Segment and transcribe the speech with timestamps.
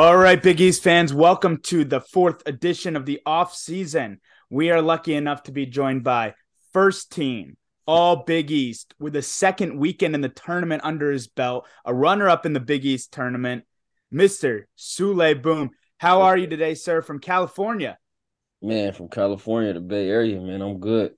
[0.00, 4.22] All right, Big East fans, welcome to the fourth edition of the off season.
[4.48, 6.36] We are lucky enough to be joined by
[6.72, 11.68] first team, all Big East, with a second weekend in the tournament under his belt,
[11.84, 13.64] a runner up in the Big East tournament,
[14.10, 14.62] Mr.
[14.78, 15.68] Souley Boum.
[15.98, 17.98] How are you today, sir, from California?
[18.62, 21.12] Man, from California, the Bay Area, man, I'm good.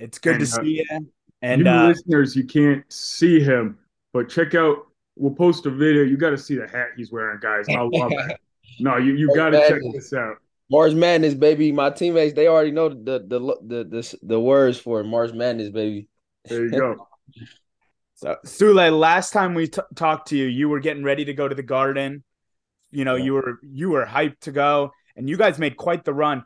[0.00, 1.12] It's good And, to uh, see you.
[1.42, 3.76] And you uh, listeners, you can't see him,
[4.14, 4.87] but check out.
[5.18, 6.02] We'll post a video.
[6.04, 7.66] You got to see the hat he's wearing, guys.
[7.68, 8.40] I love it.
[8.80, 10.36] No, you you got to check this out.
[10.70, 11.72] Mars Madness, baby.
[11.72, 16.06] My teammates, they already know the the the the, the words for Mars Madness, baby.
[16.44, 17.08] There you go.
[18.14, 21.46] So, Souley, last time we t- talked to you, you were getting ready to go
[21.46, 22.24] to the Garden.
[22.90, 23.24] You know, Yeah.
[23.24, 26.42] you were you were hyped to go, and you guys made quite the run.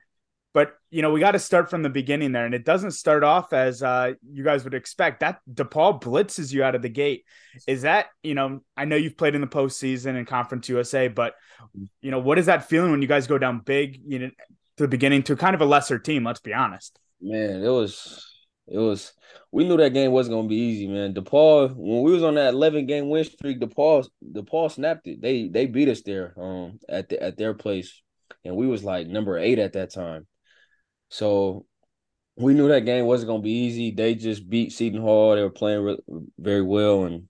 [0.92, 3.54] You know, we got to start from the beginning there, and it doesn't start off
[3.54, 5.20] as uh, you guys would expect.
[5.20, 7.24] That DePaul blitzes you out of the gate.
[7.66, 8.60] Is that you know?
[8.76, 11.34] I know you've played in the postseason and Conference USA, but
[12.02, 14.00] you know, what is that feeling when you guys go down big?
[14.06, 14.30] You know,
[14.76, 16.24] to the beginning to kind of a lesser team.
[16.24, 16.98] Let's be honest.
[17.20, 18.26] Man, it was
[18.66, 19.12] it was
[19.50, 21.14] we knew that game wasn't gonna be easy, man.
[21.14, 25.20] DePaul, when we was on that 11 game win streak, DePaul DePaul snapped it.
[25.20, 28.02] They they beat us there um at the, at their place,
[28.44, 30.26] and we was like number eight at that time.
[31.12, 31.66] So
[32.36, 33.90] we knew that game wasn't gonna be easy.
[33.90, 35.34] They just beat Seton Hall.
[35.34, 35.98] They were playing re-
[36.38, 37.28] very well, and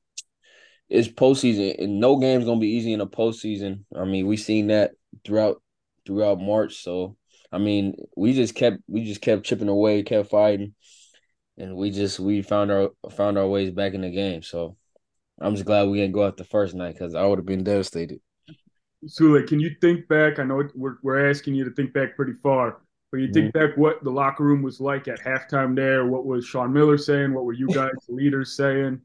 [0.89, 3.81] it's postseason, and no game's gonna be easy in a postseason.
[3.97, 4.93] I mean, we seen that
[5.25, 5.61] throughout
[6.07, 6.77] throughout March.
[6.77, 7.17] So
[7.51, 10.75] I mean, we just kept we just kept chipping away, kept fighting,
[11.59, 14.45] and we just we found our found our ways back in the game.
[14.45, 14.77] So
[15.41, 17.65] I'm just glad we didn't go out the first night because I would have been
[17.65, 18.21] devastated.
[19.05, 20.39] Souley, can you think back?
[20.39, 22.79] I know we're we're asking you to think back pretty far,
[23.13, 23.67] but you think mm-hmm.
[23.67, 26.07] back what the locker room was like at halftime there.
[26.07, 27.35] What was Sean Miller saying?
[27.35, 29.03] What were you guys leaders saying?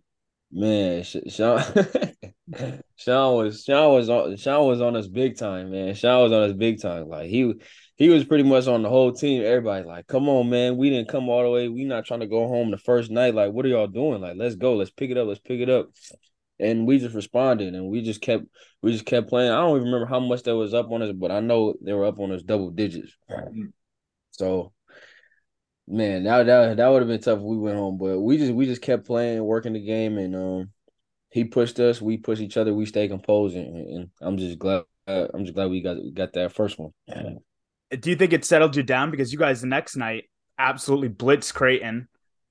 [0.49, 1.61] Man, Sean,
[2.95, 5.93] Sean was Sean was on Sean was on us big time, man.
[5.93, 7.09] Sean was on us big time.
[7.09, 7.53] Like he
[7.97, 9.43] he was pretty much on the whole team.
[9.43, 10.77] Everybody like, come on, man.
[10.77, 11.67] We didn't come all the way.
[11.67, 13.35] We not trying to go home the first night.
[13.35, 14.21] Like, what are y'all doing?
[14.21, 14.75] Like, let's go.
[14.75, 15.27] Let's pick it up.
[15.27, 15.89] Let's pick it up.
[16.59, 18.45] And we just responded, and we just kept
[18.81, 19.51] we just kept playing.
[19.51, 21.91] I don't even remember how much that was up on us, but I know they
[21.91, 23.11] were up on us double digits.
[23.29, 23.73] Mm.
[24.37, 24.71] So,
[25.87, 27.97] man, that that that would have been tough if we went home.
[27.97, 30.71] But we just we just kept playing, working the game, and um,
[31.29, 32.01] he pushed us.
[32.01, 32.73] We pushed each other.
[32.73, 34.83] We stayed composed, and, and I'm just glad.
[35.07, 36.91] Uh, I'm just glad we got got that first one.
[37.89, 40.25] Do you think it settled you down because you guys the next night
[40.59, 42.07] absolutely blitz Creighton?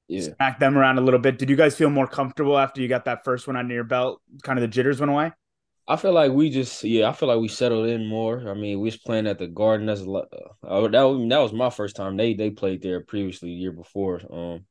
[0.09, 1.39] Yeah, smack them around a little bit.
[1.39, 4.23] Did you guys feel more comfortable after you got that first one under your belt?
[4.43, 5.33] Kind of the jitters went away.
[5.89, 7.09] I feel like we just yeah.
[7.09, 8.49] I feel like we settled in more.
[8.49, 9.87] I mean, we was playing at the Garden.
[9.87, 10.27] That's a lot.
[10.67, 12.17] Uh, that was, that was my first time.
[12.17, 14.21] They they played there previously year before.
[14.31, 14.65] Um,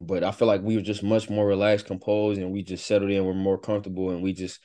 [0.00, 3.10] but I feel like we were just much more relaxed, composed, and we just settled
[3.10, 3.24] in.
[3.24, 4.60] We're more comfortable, and we just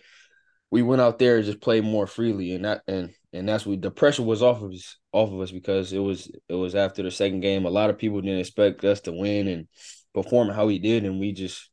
[0.72, 3.82] we went out there and just played more freely, and that and and that's what
[3.82, 7.04] the pressure was off of us off of us because it was it was after
[7.04, 7.66] the second game.
[7.66, 9.68] A lot of people didn't expect us to win and
[10.14, 11.70] perform how we did, and we just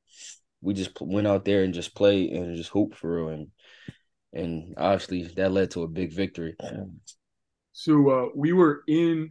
[0.60, 3.48] we just went out there and just played and just hooped for real, and
[4.32, 6.56] and obviously that led to a big victory.
[7.72, 9.30] So uh, we were in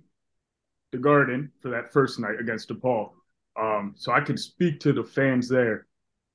[0.92, 3.12] the Garden for that first night against DePaul.
[3.60, 5.88] Um, so I could speak to the fans there.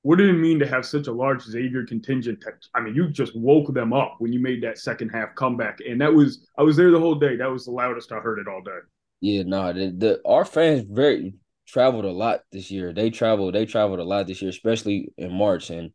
[0.02, 2.42] What did it mean to have such a large Xavier contingent?
[2.74, 6.00] I mean, you just woke them up when you made that second half comeback, and
[6.00, 7.36] that was I was there the whole day.
[7.36, 8.78] That was the loudest I heard it all day.
[9.20, 11.34] Yeah, no, nah, the, the our fans very
[11.66, 12.94] traveled a lot this year.
[12.94, 15.90] They traveled, they traveled a lot this year, especially in March, and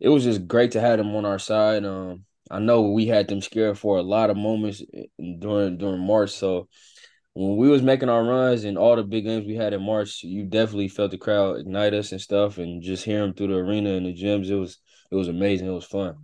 [0.00, 1.84] it was just great to have them on our side.
[1.84, 4.82] Um, I know we had them scared for a lot of moments
[5.18, 6.68] during during March, so
[7.34, 10.24] when we was making our runs and all the big games we had in March,
[10.24, 13.54] you definitely felt the crowd ignite us and stuff, and just hear them through the
[13.54, 14.48] arena and the gyms.
[14.48, 14.78] It was
[15.10, 15.68] it was amazing.
[15.68, 16.16] It was fun.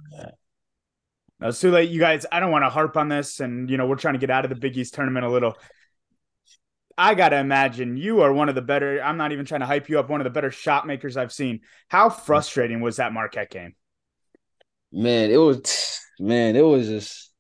[1.40, 3.96] Uh, Souley, you guys, I don't want to harp on this, and you know we're
[3.96, 5.55] trying to get out of the Big East tournament a little.
[6.98, 9.02] I gotta imagine you are one of the better.
[9.02, 10.08] I'm not even trying to hype you up.
[10.08, 11.60] One of the better shot makers I've seen.
[11.88, 13.75] How frustrating was that Marquette game?
[14.93, 17.32] Man, it was man, it was just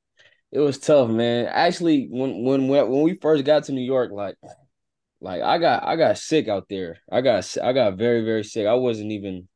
[0.52, 1.46] it was tough, man.
[1.46, 4.36] Actually, when when when we first got to New York, like
[5.20, 6.98] like I got I got sick out there.
[7.10, 8.66] I got I got very very sick.
[8.66, 9.48] I wasn't even.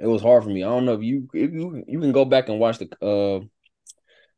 [0.00, 0.64] It was hard for me.
[0.64, 3.44] I don't know if you if you you can go back and watch the uh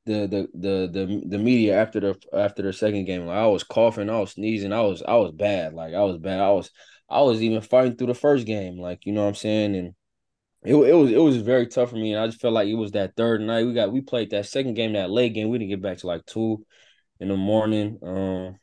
[0.07, 3.27] the the the the the media after the after the second game.
[3.27, 5.75] Like I was coughing, I was sneezing, I was I was bad.
[5.75, 6.41] Like I was bad.
[6.41, 6.71] I was
[7.11, 8.79] I was even fighting through the first game.
[8.79, 9.95] Like you know what I'm saying, and
[10.63, 12.13] it it was it was very tough for me.
[12.13, 13.67] And I just felt like it was that third night.
[13.67, 15.49] We got we played that second game, that late game.
[15.49, 16.65] We didn't get back to like two
[17.21, 17.99] in the morning.
[18.03, 18.57] Um,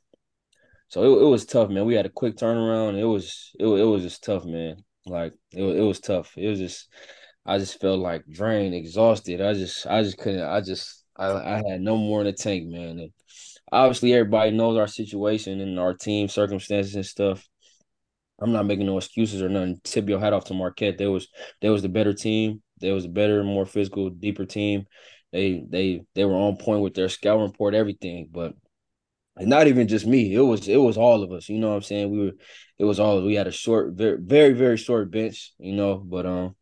[0.87, 1.85] so it, it was tough, man.
[1.85, 2.97] We had a quick turnaround.
[2.97, 4.77] It was it, it was just tough, man.
[5.05, 6.33] Like it it was tough.
[6.37, 6.87] It was just
[7.45, 9.41] I just felt like drained, exhausted.
[9.41, 10.41] I just I just couldn't.
[10.41, 12.99] I just I, I had no more in the tank, man.
[12.99, 13.11] And
[13.71, 17.47] obviously, everybody knows our situation and our team circumstances and stuff.
[18.41, 19.79] I'm not making no excuses or nothing.
[19.83, 20.97] Tip your hat off to Marquette.
[20.97, 21.27] They was
[21.61, 22.61] they was the better team.
[22.81, 24.85] They was a better, more physical, deeper team.
[25.31, 28.29] They they they were on point with their scout report, everything.
[28.31, 28.53] But
[29.37, 30.33] not even just me.
[30.33, 31.49] It was it was all of us.
[31.49, 32.11] You know what I'm saying?
[32.11, 32.31] We were
[32.77, 35.53] it was all we had a short, very very very short bench.
[35.57, 36.55] You know, but um,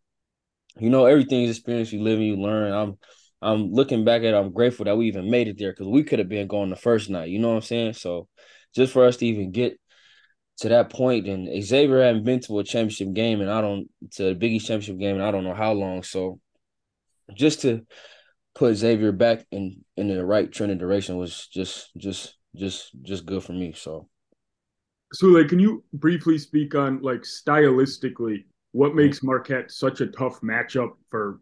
[0.79, 1.91] you know everything is experience.
[1.91, 2.71] You live and you learn.
[2.71, 2.97] I'm
[3.41, 6.03] I'm looking back at it, I'm grateful that we even made it there because we
[6.03, 7.29] could have been going the first night.
[7.29, 7.93] You know what I'm saying?
[7.93, 8.27] So
[8.75, 9.79] just for us to even get
[10.57, 14.29] to that point, and Xavier hadn't been to a championship game, and I don't to
[14.29, 16.03] a Big East championship game, and I don't know how long.
[16.03, 16.39] So
[17.35, 17.85] just to
[18.53, 23.25] put Xavier back in in the right trend and direction was just just just just
[23.25, 23.73] good for me.
[23.73, 24.07] So.
[25.13, 28.97] So, like, can you briefly speak on like stylistically what mm-hmm.
[28.97, 31.39] makes Marquette such a tough matchup for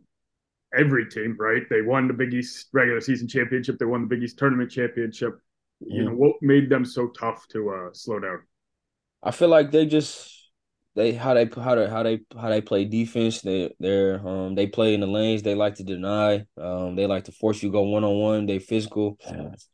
[0.78, 1.64] every team, right?
[1.70, 3.78] They won the Big East regular season championship.
[3.80, 5.40] They won the Big East tournament championship.
[5.82, 8.42] You know what made them so tough to uh, slow down?
[9.24, 10.40] I feel like they just
[10.96, 13.42] they how they how they how they how they play defense.
[13.42, 15.42] They they're um they play in the lanes.
[15.42, 16.46] They like to deny.
[16.58, 18.46] Um they like to force you go one on one.
[18.46, 19.18] They physical.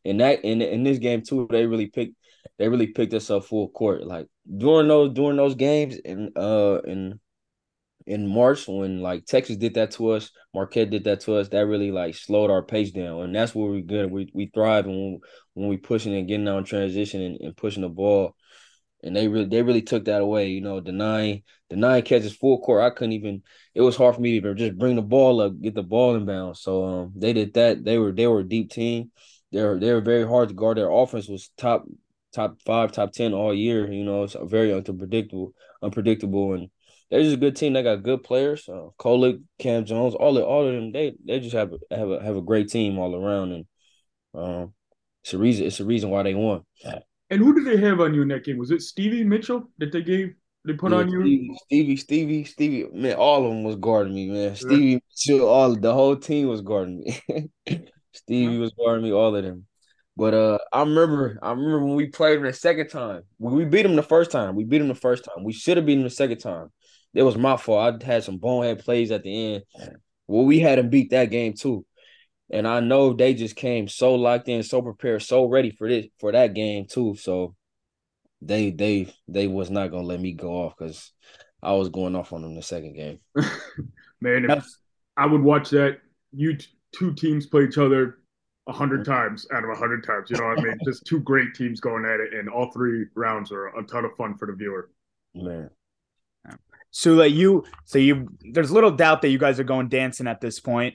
[0.04, 2.14] And that in in this game too, they really picked
[2.58, 4.06] they really picked us up full court.
[4.06, 7.18] Like during those during those games and uh and
[8.06, 11.66] in March when like Texas did that to us, Marquette did that to us, that
[11.66, 13.22] really like slowed our pace down.
[13.22, 14.10] And that's where we're good.
[14.10, 15.20] We we thrive when
[15.54, 18.36] when we pushing and getting in transition and, and pushing the ball.
[19.02, 22.82] And they really they really took that away, you know, denying denying catches full court.
[22.82, 23.42] I couldn't even
[23.74, 26.14] it was hard for me to even just bring the ball up, get the ball
[26.14, 26.60] in bounds.
[26.60, 27.84] So um they did that.
[27.84, 29.10] They were they were a deep team.
[29.52, 30.78] They were they were very hard to guard.
[30.78, 31.86] Their offense was top
[32.32, 33.90] top five, top ten all year.
[33.90, 36.70] You know, it's very unpredictable, unpredictable and
[37.10, 37.72] they're just a good team.
[37.72, 38.68] They got good players.
[38.68, 40.92] Uh, Kolek, Cam Jones, all of all of them.
[40.92, 43.64] They they just have have a have a great team all around, and
[44.34, 44.74] um,
[45.22, 45.66] it's a reason.
[45.66, 46.62] It's a reason why they won.
[47.30, 48.58] And who did they have on you in that game?
[48.58, 50.34] Was it Stevie Mitchell that they gave?
[50.64, 51.20] They put yeah, on you.
[51.20, 52.88] Stevie, Stevie, Stevie, Stevie.
[52.92, 54.56] Man, all of them was guarding me, man.
[54.56, 57.50] Stevie Mitchell, all the whole team was guarding me.
[58.12, 59.66] Stevie was guarding me, all of them.
[60.16, 63.22] But uh, I remember, I remember when we played them the second time.
[63.36, 65.44] When we beat them the first time, we beat them the first time.
[65.44, 66.70] We should have beaten them the second time
[67.16, 68.02] it was my fault.
[68.02, 69.64] I had some bonehead plays at the end.
[70.26, 71.86] Well, we had them beat that game too.
[72.50, 76.06] And I know they just came so locked in, so prepared, so ready for this
[76.20, 77.16] for that game too.
[77.16, 77.56] So
[78.42, 81.12] they they they was not gonna let me go off because
[81.62, 83.18] I was going off on them the second game.
[84.20, 84.66] Man, if
[85.16, 85.98] I would watch that.
[86.32, 88.18] You t- two teams play each other
[88.68, 90.30] a hundred times out of a hundred times.
[90.30, 90.78] You know what I mean?
[90.84, 94.14] Just two great teams going at it, and all three rounds are a ton of
[94.16, 94.90] fun for the viewer.
[95.34, 95.70] Man,
[96.96, 100.60] Souley, you so you there's little doubt that you guys are going dancing at this
[100.60, 100.94] point.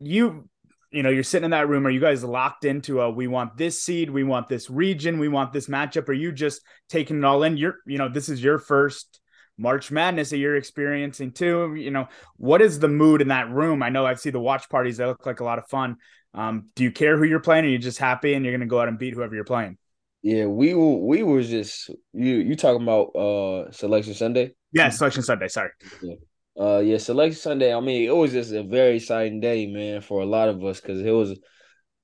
[0.00, 0.48] You
[0.90, 1.86] you know, you're sitting in that room.
[1.86, 5.28] Are you guys locked into a we want this seed, we want this region, we
[5.28, 6.08] want this matchup?
[6.08, 7.58] Are you just taking it all in?
[7.58, 9.20] You're, you know, this is your first
[9.58, 11.74] March Madness that you're experiencing too.
[11.74, 13.82] You know, what is the mood in that room?
[13.82, 15.96] I know I see the watch parties, they look like a lot of fun.
[16.32, 17.66] Um, do you care who you're playing?
[17.66, 19.76] Or are you just happy and you're gonna go out and beat whoever you're playing?
[20.22, 24.54] Yeah, we we were just you you talking about uh selection Sunday?
[24.76, 25.48] Yeah, Selection Sunday.
[25.48, 25.70] Sorry.
[26.02, 26.14] Yeah.
[26.58, 27.74] Uh, yeah, Selection Sunday.
[27.74, 30.80] I mean, it was just a very exciting day, man, for a lot of us
[30.82, 31.38] because it was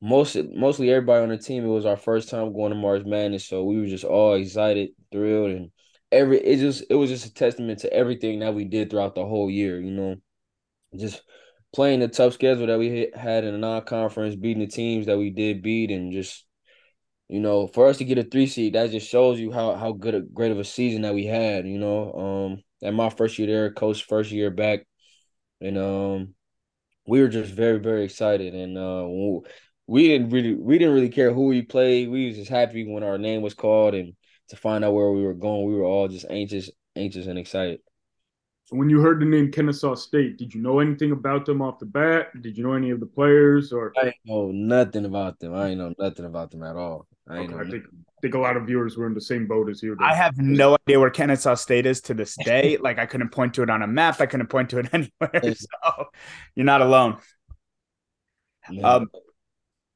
[0.01, 1.65] most mostly everybody on the team.
[1.65, 4.91] It was our first time going to March Madness, so we were just all excited,
[5.13, 5.71] thrilled, and
[6.11, 9.27] every it just it was just a testament to everything that we did throughout the
[9.27, 9.79] whole year.
[9.79, 10.17] You know,
[10.97, 11.23] just
[11.75, 15.29] playing the tough schedule that we had in the non-conference, beating the teams that we
[15.29, 16.47] did beat, and just
[17.33, 19.93] you know, for us to get a three seed, that just shows you how how
[19.93, 21.67] good a great of a season that we had.
[21.67, 24.81] You know, um, and my first year there, coach first year back,
[25.59, 26.35] and um,
[27.07, 29.09] we were just very very excited, and uh,
[29.87, 32.11] we didn't really we didn't really care who we played.
[32.11, 34.13] We was just happy when our name was called and
[34.49, 35.65] to find out where we were going.
[35.67, 37.81] We were all just anxious, anxious and excited.
[38.69, 41.87] When you heard the name Kennesaw State, did you know anything about them off the
[41.87, 42.43] bat?
[42.43, 43.95] Did you know any of the players or?
[43.97, 45.55] I know nothing about them.
[45.55, 47.07] I know nothing about them at all.
[47.29, 47.71] I Okay, I know.
[47.71, 47.85] think
[48.21, 49.97] think a lot of viewers were in the same boat as you.
[49.97, 50.07] then.
[50.09, 52.77] I have no idea where Kennesaw State is to this day.
[52.83, 54.21] Like I couldn't point to it on a map.
[54.21, 55.55] I couldn't point to it anywhere.
[55.55, 56.07] So
[56.55, 57.19] you're not alone.
[58.71, 58.85] Man.
[58.85, 59.11] Um,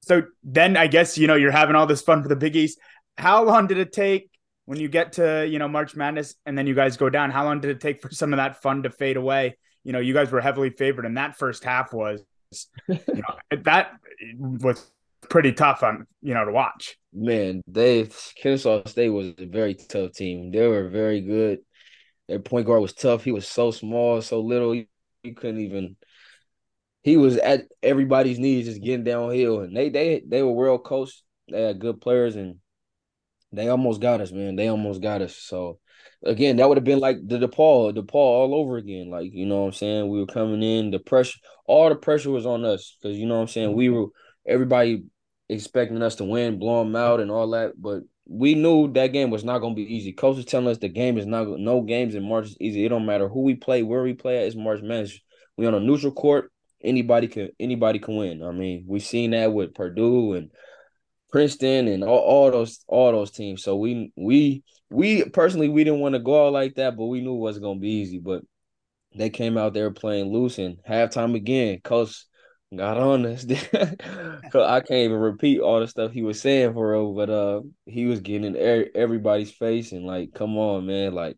[0.02, 2.78] so then I guess you know you're having all this fun for the Big East.
[3.18, 4.30] How long did it take
[4.64, 7.30] when you get to you know March Madness and then you guys go down?
[7.30, 9.56] How long did it take for some of that fun to fade away?
[9.84, 12.22] You know, you guys were heavily favored, and that first half was
[12.88, 13.92] you know, that
[14.36, 14.90] was
[15.28, 16.96] pretty tough on you know to watch.
[17.12, 18.08] Man, they
[18.42, 20.50] Kennesaw State was a very tough team.
[20.50, 21.60] They were very good.
[22.28, 23.24] Their point guard was tough.
[23.24, 24.74] He was so small, so little.
[24.74, 24.86] You,
[25.22, 25.96] you couldn't even.
[27.02, 29.60] He was at everybody's knees, just getting downhill.
[29.60, 31.22] And they they they were well coached.
[31.50, 32.56] They had good players, and
[33.52, 34.56] they almost got us, man.
[34.56, 35.36] They almost got us.
[35.36, 35.78] So
[36.24, 39.10] again, that would have been like the DePaul, DePaul all over again.
[39.10, 40.08] Like you know what I'm saying.
[40.08, 40.90] We were coming in.
[40.90, 43.74] The pressure, all the pressure was on us because you know what I'm saying.
[43.74, 44.06] We were
[44.46, 45.04] everybody
[45.48, 47.80] expecting us to win, blow them out, and all that.
[47.80, 50.12] But we knew that game was not going to be easy.
[50.12, 52.84] Coach was telling us the game is not no games in March is easy.
[52.84, 54.46] It don't matter who we play, where we play at.
[54.46, 55.20] It's March Madness.
[55.56, 56.50] We on a neutral court.
[56.82, 58.42] Anybody can anybody can win.
[58.42, 60.50] I mean, we've seen that with Purdue and
[61.30, 63.62] Princeton and all, all those all those teams.
[63.62, 67.20] So we we we personally we didn't want to go out like that, but we
[67.20, 68.18] knew it wasn't going to be easy.
[68.18, 68.42] But
[69.16, 71.80] they came out there playing loose and halftime again.
[71.82, 72.24] Coach
[72.74, 73.44] got on us.
[73.44, 77.60] Cause I can't even repeat all the stuff he was saying for real, but uh,
[77.86, 81.36] he was getting in er- everybody's face and like, come on, man, like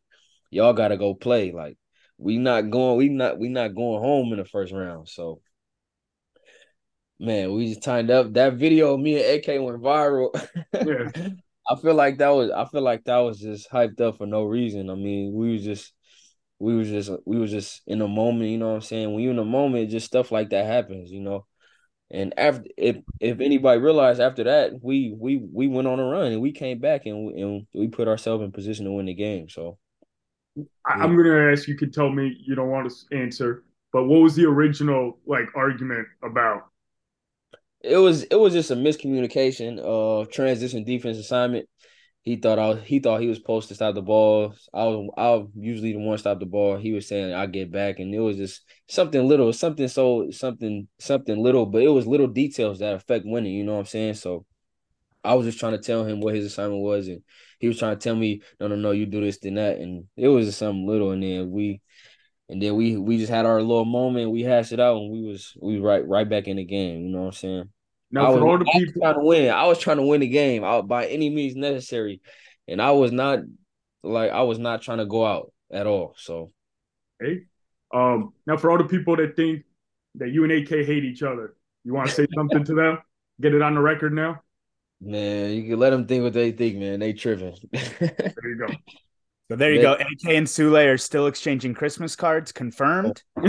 [0.50, 1.52] y'all got to go play.
[1.52, 1.76] Like
[2.18, 5.08] we not going, we not we not going home in the first round.
[5.08, 5.40] So,
[7.18, 8.32] man, we just timed up.
[8.34, 10.30] That video of me and AK went viral.
[10.74, 11.10] Yeah.
[11.70, 14.44] I feel like that was I feel like that was just hyped up for no
[14.44, 14.88] reason.
[14.88, 15.92] I mean, we was just
[16.58, 19.12] we was just we was just in a moment, you know what I'm saying?
[19.12, 21.46] When you in a moment, just stuff like that happens, you know.
[22.10, 26.32] And after if if anybody realized after that, we we we went on a run
[26.32, 29.14] and we came back and we, and we put ourselves in position to win the
[29.14, 29.48] game.
[29.48, 29.78] So
[30.86, 31.68] I, I'm gonna ask.
[31.68, 35.48] You could tell me you don't want to answer, but what was the original like
[35.54, 36.62] argument about?
[37.80, 41.68] it was it was just a miscommunication of transition defense assignment.
[42.28, 44.54] He thought I was, he thought he was supposed to stop the ball.
[44.74, 46.76] I was I usually the one to stop the ball.
[46.76, 50.88] He was saying I get back, and it was just something little, something so something
[50.98, 53.54] something little, but it was little details that affect winning.
[53.54, 54.14] You know what I'm saying?
[54.14, 54.44] So
[55.24, 57.22] I was just trying to tell him what his assignment was, and
[57.60, 60.04] he was trying to tell me, no, no, no, you do this, then that, and
[60.14, 61.80] it was just something little, and then we.
[62.50, 64.30] And then we we just had our little moment.
[64.30, 67.02] We hashed it out, and we was we right right back in the game.
[67.04, 67.70] You know what I'm saying?
[68.10, 69.50] Now, I for was, all the I people, trying to win.
[69.52, 72.20] I was trying to win the game out by any means necessary,
[72.66, 73.40] and I was not
[74.02, 76.14] like I was not trying to go out at all.
[76.16, 76.50] So
[77.20, 77.42] hey,
[77.92, 79.64] um, now for all the people that think
[80.14, 82.98] that you and AK hate each other, you want to say something to them?
[83.40, 84.40] Get it on the record now.
[85.00, 86.98] man, you can let them think what they think, man.
[87.00, 87.54] They tripping.
[87.72, 88.74] There you go.
[89.50, 89.92] So there you They- go.
[89.94, 92.52] AK and Souley are still exchanging Christmas cards.
[92.52, 93.22] Confirmed.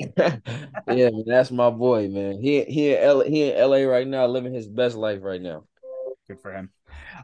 [0.00, 0.38] yeah,
[0.86, 2.40] man, that's my boy, man.
[2.40, 5.64] He he in L, he in LA right now, living his best life right now.
[6.28, 6.70] Good for him.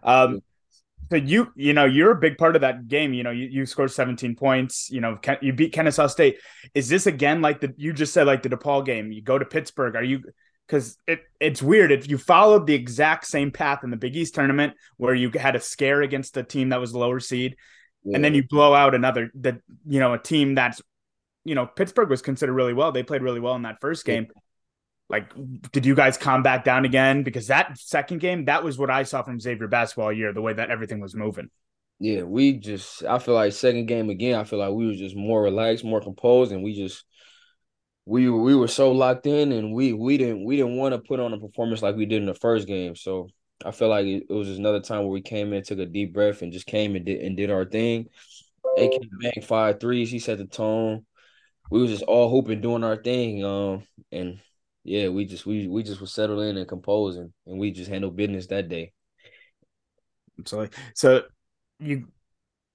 [0.03, 0.43] Um,
[1.11, 3.13] so you you know you're a big part of that game.
[3.13, 4.91] You know you, you scored 17 points.
[4.91, 6.39] You know you beat Kennesaw State.
[6.75, 9.13] Is this again like the you just said like the DePaul game?
[9.13, 9.95] You go to Pittsburgh.
[9.95, 10.23] Are you
[10.67, 14.35] because it it's weird if you followed the exact same path in the Big East
[14.35, 17.57] tournament where you had a scare against a team that was lower seed,
[18.07, 20.81] and then you blow out another that you know a team that's
[21.45, 22.93] you know Pittsburgh was considered really well.
[22.93, 24.29] They played really well in that first game.
[25.09, 25.33] Like,
[25.73, 27.23] did you guys calm back down again?
[27.23, 30.55] Because that second game, that was what I saw from Xavier basketball year, the way
[30.55, 31.51] that everything was moving.
[31.99, 35.15] Yeah, we just I feel like second game again, I feel like we were just
[35.15, 37.05] more relaxed, more composed, and we just
[38.07, 41.21] we we were so locked in and we we didn't we didn't want to put
[41.21, 42.97] on a performance like we did in the first game.
[42.97, 43.29] So
[43.65, 45.87] I feel like it, it was just another time where we came in, took a
[45.87, 48.09] deep breath, and just came and did and did our thing.
[48.79, 50.11] AK banged five threes.
[50.11, 51.05] He set the tone.
[51.71, 53.45] We was just all hooping, doing our thing.
[53.45, 54.39] Um, and
[54.85, 58.17] yeah, we just we we just was settled in and composing, and we just handled
[58.17, 58.93] business that day.
[60.39, 60.77] Absolutely.
[60.95, 61.23] So
[61.79, 62.09] you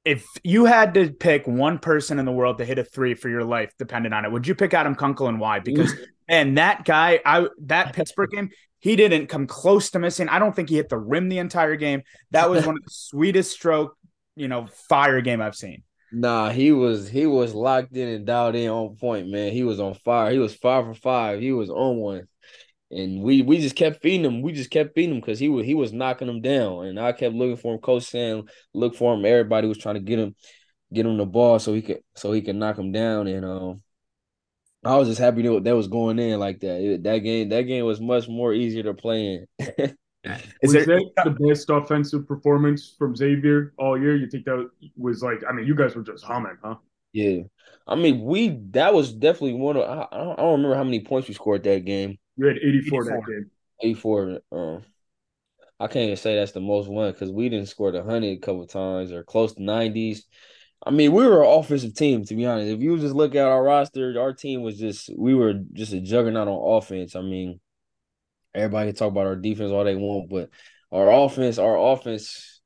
[0.08, 3.27] if you had to pick one person in the world to hit a three for
[3.27, 5.60] your life, dependent on it, would you pick Adam Kunkel and why?
[5.60, 5.94] Because
[6.29, 10.29] and that guy, I that Pittsburgh game, he didn't come close to missing.
[10.29, 12.03] I don't think he hit the rim the entire game.
[12.32, 13.98] That was one of the sweetest stroke,
[14.38, 15.84] you know, fire game I've seen.
[16.19, 19.51] Nah, he was he was locked in and dialed in on point, man.
[19.53, 20.31] He was on fire.
[20.31, 21.39] He was five for five.
[21.41, 22.27] He was on one,
[22.91, 24.41] and we we just kept feeding him.
[24.41, 27.13] We just kept feeding him because he was he was knocking him down, and I
[27.13, 27.81] kept looking for him.
[27.81, 30.36] Coach saying, "Look for him." Everybody was trying to get him
[30.93, 33.83] get him the ball so he could so he could knock him down, and um,
[34.83, 36.81] I was just happy that that was going in like that.
[36.81, 39.97] It- that game that game was much more easier to play in.
[40.24, 44.15] Is was there that the best offensive performance from Xavier all year?
[44.15, 45.43] You think that was like?
[45.47, 46.75] I mean, you guys were just humming, huh?
[47.13, 47.43] Yeah,
[47.88, 49.83] I mean, we that was definitely one of.
[49.83, 52.17] I, I don't remember how many points we scored that game.
[52.36, 53.03] You had 84, 84.
[53.03, 53.51] that game.
[53.81, 54.39] 84.
[54.51, 54.83] Um,
[55.79, 58.38] I can't even say that's the most one because we didn't score the hundred a
[58.38, 60.25] couple times or close to nineties.
[60.86, 62.71] I mean, we were an offensive team, to be honest.
[62.71, 66.01] If you just look at our roster, our team was just we were just a
[66.01, 67.15] juggernaut on offense.
[67.15, 67.59] I mean,
[68.57, 70.49] everybody can talk about our defense all they want, but
[70.91, 72.61] our offense, our offense,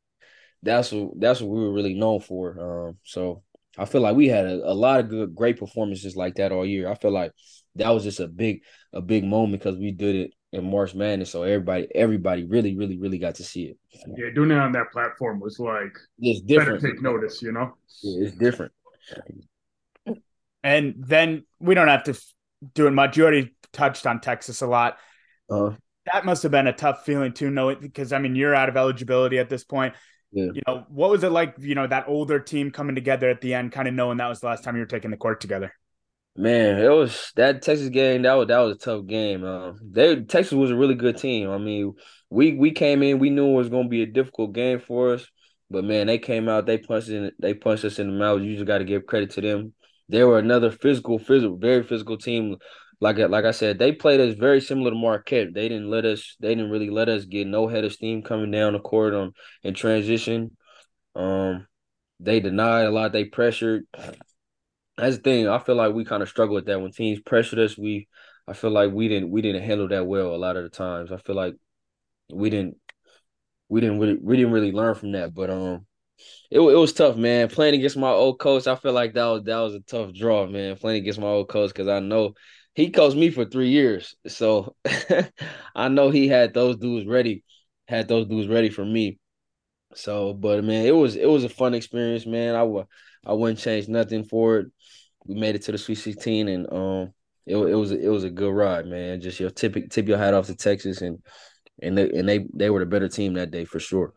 [0.64, 2.88] that's what that's what we were really known for.
[2.90, 3.44] Um, so
[3.78, 6.66] I feel like we had a, a lot of good, great performances like that all
[6.66, 6.90] year.
[6.90, 7.32] I feel like
[7.76, 8.62] that was just a big,
[8.94, 12.98] a big moment because we did it in March Madness, so everybody, everybody really, really,
[12.98, 13.78] really got to see it.
[14.18, 16.84] Yeah, doing it on that platform was like it's different.
[16.84, 17.74] take notice, you know.
[18.04, 18.74] Yeah, it's different.
[20.64, 22.22] And then we don't have to
[22.74, 23.18] do it much.
[23.18, 24.98] You already touched on Texas a lot.
[25.52, 25.72] Uh,
[26.12, 28.78] that must have been a tough feeling too, knowing because I mean you're out of
[28.78, 29.94] eligibility at this point.
[30.32, 30.46] Yeah.
[30.54, 33.54] You know, what was it like, you know, that older team coming together at the
[33.54, 35.74] end, kind of knowing that was the last time you were taking the court together?
[36.38, 38.22] Man, it was that Texas game.
[38.22, 39.44] That was that was a tough game.
[39.44, 41.50] Uh, they Texas was a really good team.
[41.50, 41.94] I mean,
[42.30, 45.14] we we came in, we knew it was going to be a difficult game for
[45.14, 45.28] us,
[45.70, 48.42] but man, they came out, they punched in, they punched us in the mouth.
[48.42, 49.74] You just got to give credit to them.
[50.08, 52.56] They were another physical, physical, very physical team.
[53.02, 55.54] Like like I said, they played us very similar to Marquette.
[55.54, 58.52] They didn't let us, they didn't really let us get no head of steam coming
[58.52, 60.56] down the court on in transition.
[61.16, 61.68] Um,
[62.20, 63.12] they denied a lot.
[63.12, 63.86] They pressured
[64.98, 65.48] that's the thing.
[65.48, 67.78] I feel like we kind of struggle with that when teams pressured us.
[67.78, 68.08] We,
[68.48, 71.12] I feel like we didn't we didn't handle that well a lot of the times.
[71.12, 71.56] I feel like
[72.32, 72.78] we didn't
[73.70, 75.34] we didn't really we didn't really learn from that.
[75.34, 75.86] But um,
[76.52, 77.50] it it was tough, man.
[77.50, 80.46] Playing against my old coach, I feel like that was that was a tough draw,
[80.48, 80.78] man.
[80.78, 82.34] Playing against my old coach because I know
[82.74, 84.76] he coached me for three years, so
[85.76, 87.44] I know he had those dudes ready,
[87.88, 89.20] had those dudes ready for me.
[89.94, 92.56] So, but man, it was it was a fun experience, man.
[92.56, 92.86] I would
[93.26, 94.68] I wouldn't change nothing for it.
[95.26, 97.14] We made it to the Sweet 16, and um,
[97.46, 99.20] it, it was it was a good ride, man.
[99.22, 101.20] Just your tip tip your hat off to Texas, and
[101.82, 104.14] and they and they they were the better team that day for sure.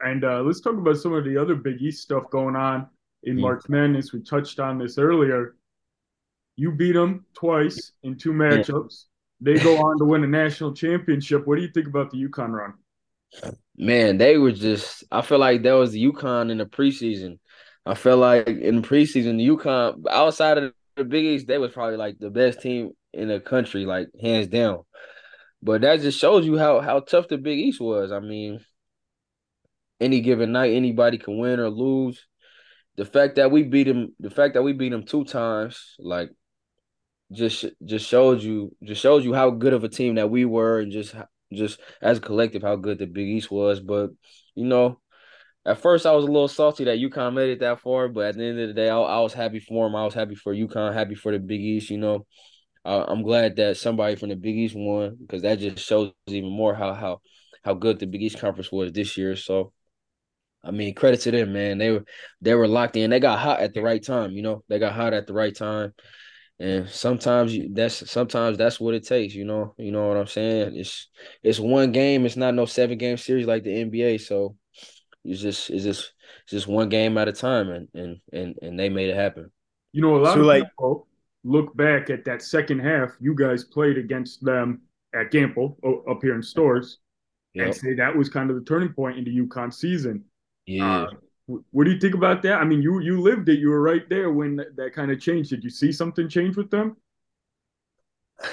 [0.00, 2.88] And uh, let's talk about some of the other Big East stuff going on
[3.24, 3.42] in mm-hmm.
[3.42, 4.12] March Madness.
[4.12, 5.56] We touched on this earlier.
[6.56, 9.04] You beat them twice in two matchups.
[9.40, 11.46] They go on to win a national championship.
[11.46, 12.74] What do you think about the UConn run?
[13.76, 15.04] Man, they were just.
[15.10, 17.38] I feel like that was the UConn in the preseason.
[17.84, 21.72] I felt like in the preseason, the UConn outside of the Big East, they was
[21.72, 24.82] probably like the best team in the country, like hands down.
[25.62, 28.12] But that just shows you how how tough the Big East was.
[28.12, 28.60] I mean,
[30.00, 32.24] any given night, anybody can win or lose.
[32.96, 36.30] The fact that we beat them, the fact that we beat them two times, like
[37.32, 40.80] just just shows you just showed you how good of a team that we were,
[40.80, 41.14] and just
[41.52, 43.80] just as a collective how good the Big East was.
[43.80, 44.10] But
[44.54, 45.00] you know,
[45.64, 48.36] at first I was a little salty that UConn made it that far, but at
[48.36, 49.96] the end of the day, I, I was happy for them.
[49.96, 51.90] I was happy for UConn, happy for the Big East.
[51.90, 52.26] You know,
[52.84, 56.74] I'm glad that somebody from the Big East won because that just shows even more
[56.74, 57.20] how how
[57.64, 59.36] how good the Big East conference was this year.
[59.36, 59.72] So,
[60.64, 61.78] I mean, credit to them, man.
[61.78, 62.04] They were
[62.40, 63.10] they were locked in.
[63.10, 64.32] They got hot at the right time.
[64.32, 65.92] You know, they got hot at the right time.
[66.58, 69.74] And sometimes you, that's sometimes that's what it takes, you know.
[69.78, 70.76] You know what I'm saying?
[70.76, 71.08] It's
[71.42, 72.24] it's one game.
[72.24, 74.20] It's not no seven game series like the NBA.
[74.20, 74.56] So
[75.24, 76.12] it's just it's just
[76.44, 79.50] it's just one game at a time, and and and and they made it happen.
[79.92, 81.08] You know, a lot so of like, people
[81.44, 83.10] look back at that second half.
[83.20, 84.82] You guys played against them
[85.14, 85.76] at Gampel
[86.08, 86.98] up here in Storrs,
[87.54, 87.66] yep.
[87.66, 90.24] and say that was kind of the turning point in the UConn season.
[90.66, 91.02] Yeah.
[91.02, 91.10] Uh,
[91.46, 92.60] what do you think about that?
[92.60, 93.58] I mean, you you lived it.
[93.58, 95.50] You were right there when that, that kind of changed.
[95.50, 96.96] Did you see something change with them?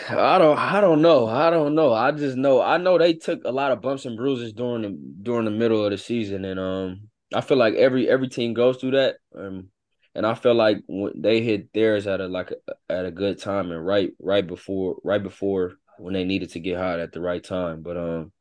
[0.10, 1.28] I don't I don't know.
[1.28, 1.93] I don't know.
[1.93, 4.89] I just know I know they took a lot of bumps and bruises during the
[5.23, 8.78] during the middle of the season and um I feel like every every team goes
[8.78, 9.17] through that.
[9.36, 9.69] Um
[10.15, 13.39] and I feel like when they hit theirs at a like a, at a good
[13.39, 17.21] time and right right before right before when they needed to get hot at the
[17.21, 17.82] right time.
[17.82, 18.32] But um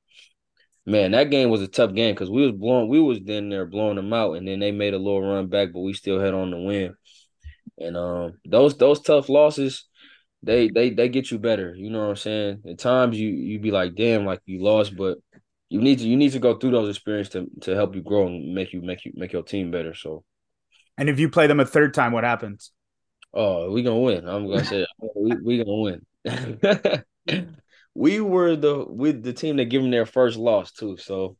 [0.88, 3.66] man, that game was a tough game because we was blowing we was then there
[3.66, 6.34] blowing them out and then they made a little run back, but we still had
[6.34, 6.94] on the win.
[7.78, 9.84] And um those those tough losses
[10.42, 11.74] they they they get you better.
[11.74, 12.62] You know what I'm saying?
[12.68, 15.18] At times you you be like, damn, like you lost, but
[15.68, 18.26] you need to you need to go through those experiences to to help you grow
[18.26, 19.94] and make you make you make your team better.
[19.94, 20.24] So,
[20.96, 22.70] and if you play them a third time, what happens?
[23.34, 24.28] Oh, we gonna win.
[24.28, 27.04] I'm gonna say we we gonna win.
[27.98, 30.96] we were the with the team that gave them their first loss too.
[30.96, 31.36] So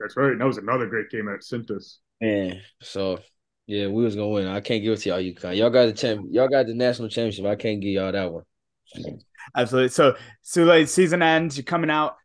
[0.00, 0.36] that's right.
[0.36, 1.98] That was another great game at Cintas.
[2.20, 3.20] Man, so
[3.68, 4.48] yeah, we was gonna win.
[4.48, 5.56] I can't give it to y'all UConn.
[5.56, 6.26] Y'all got the champ.
[6.28, 7.46] Y'all got the national championship.
[7.46, 8.42] I can't give y'all that one.
[9.56, 9.90] Absolutely.
[9.90, 11.56] So, so Souley, season ends.
[11.56, 12.16] You're coming out.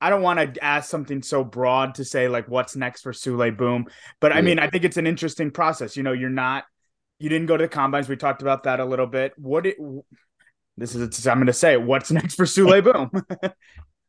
[0.00, 3.54] I don't want to ask something so broad to say like what's next for Souley
[3.54, 3.88] Boum,
[4.20, 5.96] but I mean I think it's an interesting process.
[5.96, 6.64] You know, you're not,
[7.18, 8.08] you didn't go to the combines.
[8.08, 9.32] We talked about that a little bit.
[9.36, 9.76] What it,
[10.78, 13.10] this is I'm going to say what's next for Souley Boum.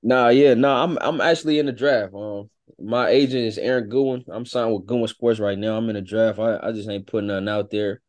[0.01, 0.83] Nah, yeah, nah.
[0.83, 2.13] I'm I'm actually in the draft.
[2.13, 4.23] Um, my agent is Aaron Goodwin.
[4.31, 5.75] I'm signed with Goodwin Sports right now.
[5.75, 6.39] I'm in the draft.
[6.39, 8.01] I, I just ain't putting nothing out there.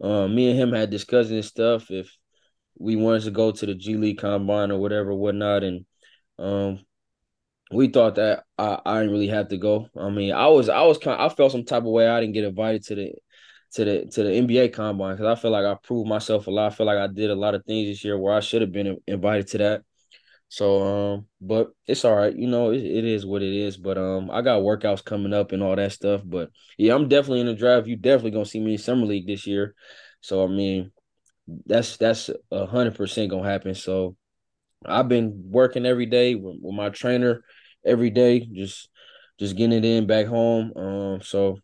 [0.00, 2.14] Um, me and him had discussing this stuff if
[2.78, 5.86] we wanted to go to the G League combine or whatever, whatnot, and
[6.38, 6.80] um,
[7.72, 9.88] we thought that I I didn't really have to go.
[9.96, 12.20] I mean, I was I was kind of, I felt some type of way I
[12.20, 13.12] didn't get invited to the
[13.72, 16.72] to the to the NBA combine because I feel like I proved myself a lot.
[16.72, 18.72] I feel like I did a lot of things this year where I should have
[18.72, 19.82] been invited to that.
[20.48, 20.82] So
[21.14, 22.34] um, but it's all right.
[22.34, 23.76] You know, it, it is what it is.
[23.76, 26.22] But um, I got workouts coming up and all that stuff.
[26.24, 27.86] But yeah, I'm definitely in the draft.
[27.86, 29.74] You definitely gonna see me in summer league this year.
[30.20, 30.92] So I mean,
[31.66, 33.74] that's that's a hundred percent gonna happen.
[33.74, 34.16] So
[34.84, 37.42] I've been working every day with, with my trainer
[37.84, 38.88] every day, just
[39.38, 40.72] just getting it in back home.
[40.76, 41.58] Um, so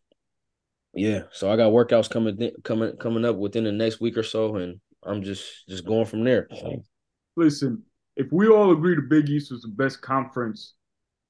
[0.95, 4.23] yeah, so I got workouts coming th- coming coming up within the next week or
[4.23, 6.49] so, and I'm just just going from there.
[7.37, 7.83] Listen,
[8.17, 10.75] if we all agree the Big East was the best conference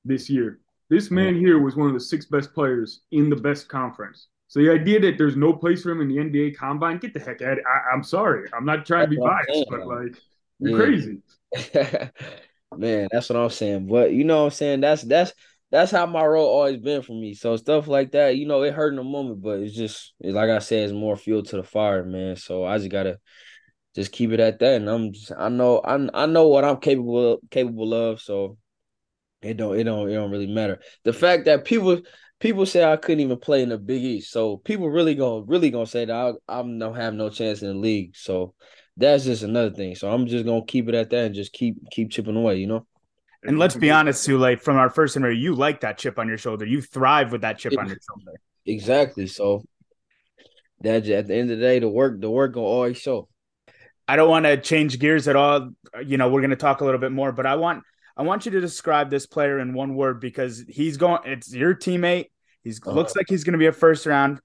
[0.05, 1.15] this year, this mm-hmm.
[1.15, 4.29] man here was one of the six best players in the best conference.
[4.49, 7.21] So the idea that there's no place for him in the NBA combine, get the
[7.21, 8.49] heck out of I, I'm sorry.
[8.57, 10.17] I'm not trying to be biased, but like
[10.59, 10.85] you're Yeah.
[10.85, 11.23] crazy.
[12.77, 13.87] Man, that's what I'm saying.
[13.87, 14.81] But you know what I'm saying?
[14.81, 15.33] That's that's
[15.75, 17.35] that's how my role always been for me.
[17.35, 20.33] So stuff like that, you know, it hurt in the moment, but it's just it's
[20.33, 22.37] like I said, it's more fuel to the fire, man.
[22.37, 23.19] So I just gotta
[23.97, 24.77] just keep it at that.
[24.77, 28.21] And I'm just I know I I know what I'm capable capable of.
[28.21, 28.57] So
[29.43, 30.79] it don't it don't it don't really matter.
[31.03, 32.01] The fact that people
[32.39, 35.71] people say I couldn't even play in the Big East, so people really gonna really
[35.71, 38.15] gonna say that I I'm don't have no chance in the league.
[38.15, 38.55] So
[38.97, 39.97] that's just another thing.
[39.97, 42.59] So I'm just gonna keep it at that and just keep keep chipping away.
[42.59, 42.87] You know.
[43.47, 46.39] And let's be honest, Souley, from our first interview, you like that chip on your
[46.39, 46.65] shoulder.
[46.65, 48.33] You thrive with that chip on your shoulder.
[48.67, 49.27] Exactly.
[49.27, 49.65] So
[50.81, 53.29] that at the end of the day, the work the work gonna always show.
[54.07, 55.71] I don't want to change gears at all.
[56.05, 57.83] You know, we're going to talk a little bit more, but I want
[58.17, 61.21] I want you to describe this player in one word because he's going.
[61.25, 62.27] It's your teammate.
[62.63, 62.93] He's Uh-huh.
[62.95, 64.41] looks like he's going to be a first round.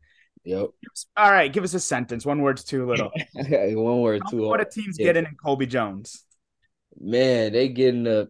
[0.46, 0.68] Yep.
[1.18, 2.26] All right, give us a sentence.
[2.26, 3.12] One word's too little.
[3.36, 4.44] One word, two.
[4.48, 5.08] what a team's Yeah.
[5.08, 6.24] getting in Colby Jones.
[7.00, 8.28] Man, they getting a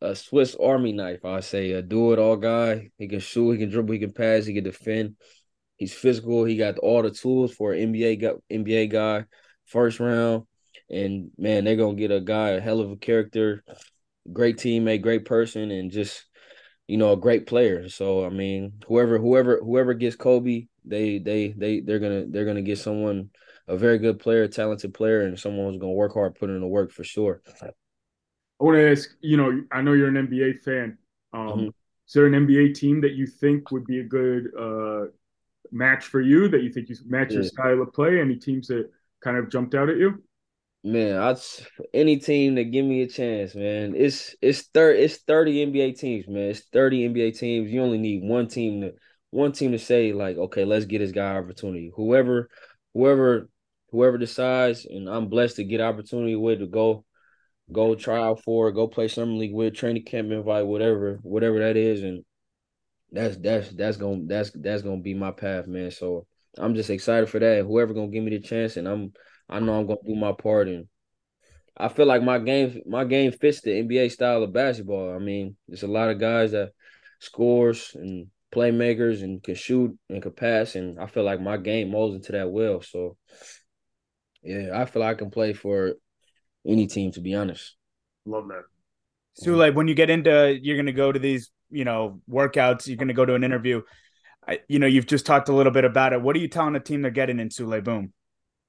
[0.00, 1.24] a Swiss Army knife.
[1.24, 2.90] I say a do it all guy.
[2.98, 5.16] He can shoot, he can dribble, he can pass, he can defend.
[5.76, 6.44] He's physical.
[6.44, 9.24] He got all the tools for an NBA guy, NBA guy,
[9.66, 10.44] first round.
[10.88, 13.64] And man, they're gonna get a guy, a hell of a character,
[14.32, 16.24] great teammate, great person, and just
[16.86, 17.88] you know a great player.
[17.88, 22.62] So I mean, whoever whoever whoever gets Colby, they they they they're gonna they're gonna
[22.62, 23.30] get someone
[23.68, 26.66] a very good player, talented player, and someone who's gonna work hard, put in the
[26.66, 27.42] work for sure.
[28.60, 30.98] I want to ask, you know, I know you're an NBA fan.
[31.32, 31.70] Um, Mhm.
[32.08, 35.06] Is there an NBA team that you think would be a good uh,
[35.72, 36.48] match for you?
[36.48, 38.20] That you think you match your style of play?
[38.20, 38.90] Any teams that
[39.22, 40.22] kind of jumped out at you?
[40.84, 41.34] Man, I
[41.92, 43.94] any team that give me a chance, man.
[43.96, 46.50] It's it's thirty it's thirty NBA teams, man.
[46.50, 47.72] It's thirty NBA teams.
[47.72, 48.94] You only need one team to
[49.30, 51.90] one team to say like, okay, let's get this guy opportunity.
[51.96, 52.50] Whoever,
[52.94, 53.48] whoever,
[53.90, 57.04] whoever decides, and I'm blessed to get opportunity with to go,
[57.72, 61.76] go try out for, go play summer league with, training camp invite, whatever, whatever that
[61.76, 62.24] is, and
[63.10, 65.90] that's that's that's gonna that's that's gonna be my path, man.
[65.90, 66.26] So
[66.58, 67.64] I'm just excited for that.
[67.64, 69.12] Whoever gonna give me the chance, and I'm
[69.48, 70.86] I know I'm gonna do my part, and
[71.76, 75.14] I feel like my game my game fits the NBA style of basketball.
[75.14, 76.72] I mean, there's a lot of guys that
[77.20, 81.90] scores and playmakers and can shoot and can pass, and I feel like my game
[81.90, 82.80] molds into that well.
[82.82, 83.16] So
[84.42, 85.94] yeah, I feel like I can play for
[86.66, 87.76] any team, to be honest.
[88.24, 88.64] Love that.
[89.42, 92.86] Souley, when you get into, you're going to go to these, you know, workouts.
[92.86, 93.82] You're going to go to an interview.
[94.48, 96.22] I, you know, you've just talked a little bit about it.
[96.22, 98.12] What are you telling the team they're getting in Souley Boum?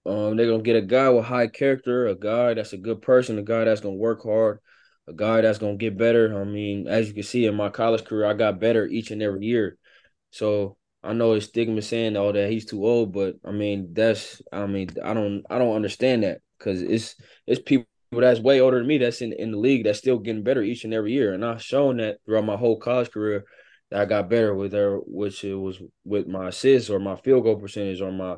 [0.07, 3.37] Um, they're gonna get a guy with high character, a guy that's a good person,
[3.37, 4.59] a guy that's gonna work hard,
[5.05, 6.39] a guy that's gonna get better.
[6.39, 9.21] I mean, as you can see in my college career, I got better each and
[9.21, 9.77] every year.
[10.31, 14.41] So I know it's stigma saying oh that he's too old, but I mean that's
[14.51, 17.15] I mean I don't I don't understand that because it's
[17.45, 20.43] it's people that's way older than me that's in in the league that's still getting
[20.43, 23.45] better each and every year, and I've shown that throughout my whole college career
[23.91, 27.43] that I got better with her, which it was with my assists or my field
[27.43, 28.37] goal percentage or my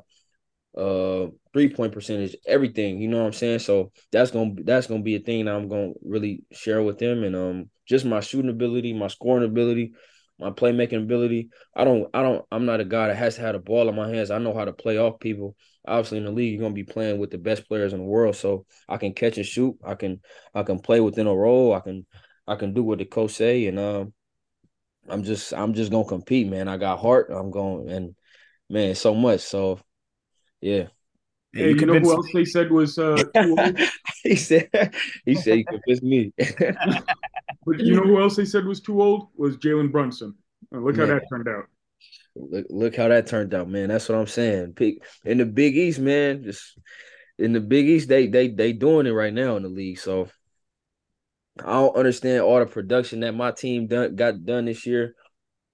[0.78, 3.00] uh three point percentage, everything.
[3.02, 3.60] You know what I'm saying?
[3.60, 7.24] So that's gonna that's gonna be a thing that I'm gonna really share with them,
[7.24, 9.94] and um just my shooting ability, my scoring ability,
[10.40, 11.50] my playmaking ability.
[11.76, 13.96] I don't I don't I'm not a guy that has to have the ball in
[13.96, 14.32] my hands.
[14.32, 15.56] I know how to play off people.
[15.88, 18.36] Obviously in the league, you're gonna be playing with the best players in the world.
[18.36, 19.78] So I can catch and shoot.
[19.84, 20.22] I can
[20.54, 21.74] I can play within a role.
[21.74, 22.06] I can
[22.48, 24.14] I can do what the coach say and um
[25.08, 26.68] I'm just I'm just gonna compete, man.
[26.68, 27.30] I got heart.
[27.32, 28.16] I'm going and
[28.70, 29.42] man, so much.
[29.42, 29.80] So
[30.62, 30.88] yeah.
[31.54, 33.24] Hey, you, you know who else they said was uh
[34.24, 34.94] he said
[35.26, 36.32] he said he convinced me.
[36.38, 39.30] but you know who else they said was too old?
[39.36, 40.36] Was Jalen Brunson.
[40.72, 41.08] look man.
[41.08, 41.66] how that turned out.
[42.36, 43.90] Look, look how that turned out, man.
[43.90, 44.76] That's what I'm saying.
[45.26, 46.80] In the Big East, man, just
[47.38, 50.00] in the Big East, they they they doing it right now in the league.
[50.00, 50.30] So
[51.60, 55.16] I don't understand all the production that my team done got done this year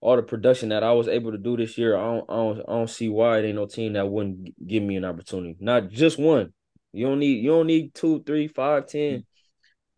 [0.06, 2.60] all the production that I was able to do this year, I don't, I don't,
[2.60, 5.58] I don't see why it ain't no team that wouldn't give me an opportunity.
[5.60, 6.54] Not just one.
[6.94, 9.26] You don't need, you don't need two, three, five, ten.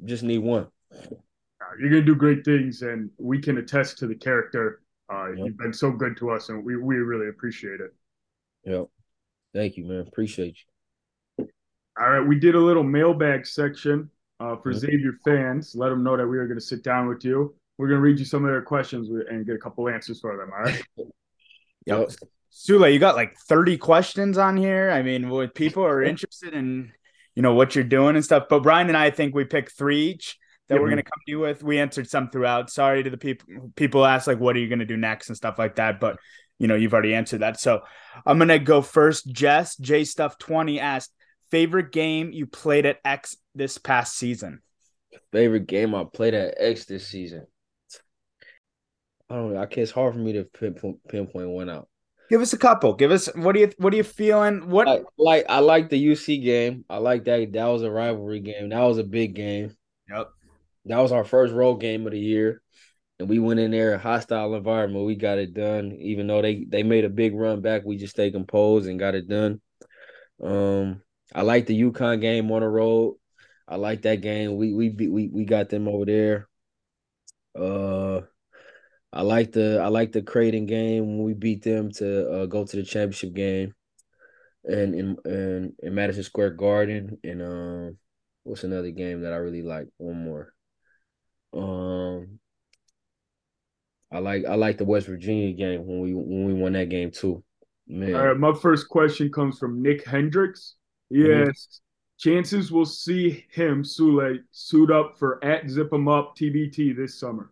[0.05, 0.67] just need one.
[1.77, 4.79] You're gonna do great things, and we can attest to the character.
[5.11, 5.45] Uh, yep.
[5.45, 7.93] You've been so good to us, and we we really appreciate it.
[8.65, 8.87] Yep.
[9.53, 10.05] Thank you, man.
[10.07, 10.57] Appreciate
[11.37, 11.47] you.
[11.99, 15.73] All right, we did a little mailbag section uh, for Xavier fans.
[15.75, 18.19] Let them know that we are going to sit down with you we're gonna read
[18.19, 20.49] you some of their questions and get a couple answers for them.
[20.51, 20.81] All right.
[21.85, 22.09] yep.
[22.51, 24.89] Souley, you got like 30 questions on here.
[24.89, 26.91] I mean, what people are interested in,
[27.35, 28.45] you know, what you're doing and stuff.
[28.49, 31.39] But Brian and I think we picked three each that we're gonna come to you
[31.39, 31.63] with.
[31.63, 32.69] We answered some throughout.
[32.69, 35.57] Sorry to the people people asked like what are you gonna do next and stuff
[35.57, 35.99] like that.
[35.99, 36.17] But
[36.59, 37.59] you know, you've already answered that.
[37.59, 37.81] So
[38.25, 39.27] I'm gonna go first.
[39.27, 41.13] Jess, J Stuff 20 asked,
[41.51, 44.61] favorite game you played at X this past season?
[45.31, 47.47] Favorite game I played at X this season.
[49.29, 49.61] I don't know.
[49.61, 51.89] I guess it's hard for me to pinpoint, pinpoint one out.
[52.29, 52.93] Give us a couple.
[52.93, 54.69] Give us what are you what are you feeling?
[54.69, 56.83] What like, like I like the UC game.
[56.89, 57.53] I like that.
[57.53, 58.69] That was a rivalry game.
[58.69, 59.75] That was a big game.
[60.09, 60.29] Yep.
[60.87, 62.61] That was our first road game of the year.
[63.19, 65.05] And we went in there a hostile environment.
[65.05, 65.91] We got it done.
[65.99, 69.15] Even though they they made a big run back, we just stayed composed and got
[69.15, 69.59] it done.
[70.41, 71.01] Um,
[71.33, 73.15] I like the UConn game on the road.
[73.67, 74.55] I like that game.
[74.55, 76.47] We we we we got them over there.
[77.55, 78.21] Uh
[79.11, 82.65] I like the I like the Creighton game when we beat them to uh, go
[82.65, 83.73] to the championship game,
[84.65, 87.17] and in in, in Madison Square Garden.
[87.23, 87.97] And um,
[88.43, 89.87] what's another game that I really like?
[89.97, 90.53] One more.
[91.53, 92.39] Um,
[94.11, 97.11] I like I like the West Virginia game when we when we won that game
[97.11, 97.43] too.
[97.87, 98.15] Man.
[98.15, 100.75] All right, my first question comes from Nick Hendricks.
[101.09, 102.29] Yes, mm-hmm.
[102.29, 107.19] chances we'll see him Souley suit up for at zip Zip 'em Up TBT this
[107.19, 107.51] summer.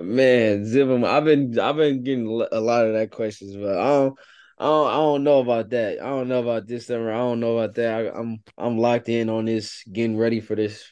[0.00, 4.18] Man, Zibum, I've been I've been getting a lot of that questions, but I don't
[4.58, 6.00] I don't, I don't know about that.
[6.00, 7.12] I don't know about this summer.
[7.12, 8.06] I don't know about that.
[8.06, 10.84] I, I'm I'm locked in on this, getting ready for this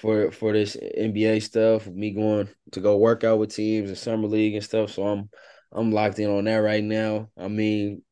[0.00, 1.86] for for this NBA stuff.
[1.86, 4.92] Me going to go work out with teams and summer league and stuff.
[4.92, 5.28] So I'm
[5.72, 7.28] I'm locked in on that right now.
[7.38, 8.02] I mean,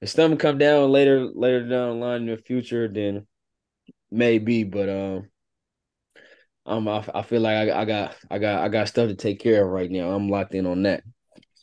[0.00, 3.26] if something come down later later down the line in the future, then
[4.10, 4.64] maybe.
[4.64, 5.28] But um,
[6.66, 9.40] um, I, I feel like I, I got I got I got stuff to take
[9.40, 10.10] care of right now.
[10.10, 11.02] I'm locked in on that.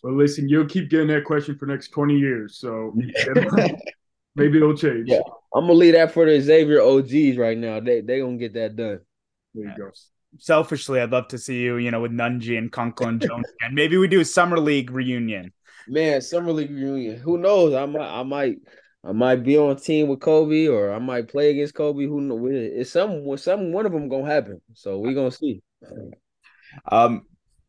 [0.01, 2.93] Well, listen, you'll keep getting that question for next twenty years, so
[4.35, 5.09] maybe it'll change.
[5.09, 5.21] Yeah,
[5.53, 7.79] I'm gonna leave that for the Xavier OGs right now.
[7.79, 9.01] They they gonna get that done.
[9.53, 9.91] There you go.
[10.37, 13.73] Selfishly, I'd love to see you, you know, with Nunge and Colby Jones again.
[13.73, 15.51] Maybe we do a summer league reunion.
[15.87, 17.17] Man, summer league reunion.
[17.17, 17.73] Who knows?
[17.73, 18.57] I might I might
[19.03, 22.05] I might be on a team with Colby, or I might play against Colby.
[22.05, 22.49] Who knows?
[22.51, 24.61] It's some, some one of them gonna happen.
[24.73, 25.61] So we're gonna see.
[26.91, 27.23] Um,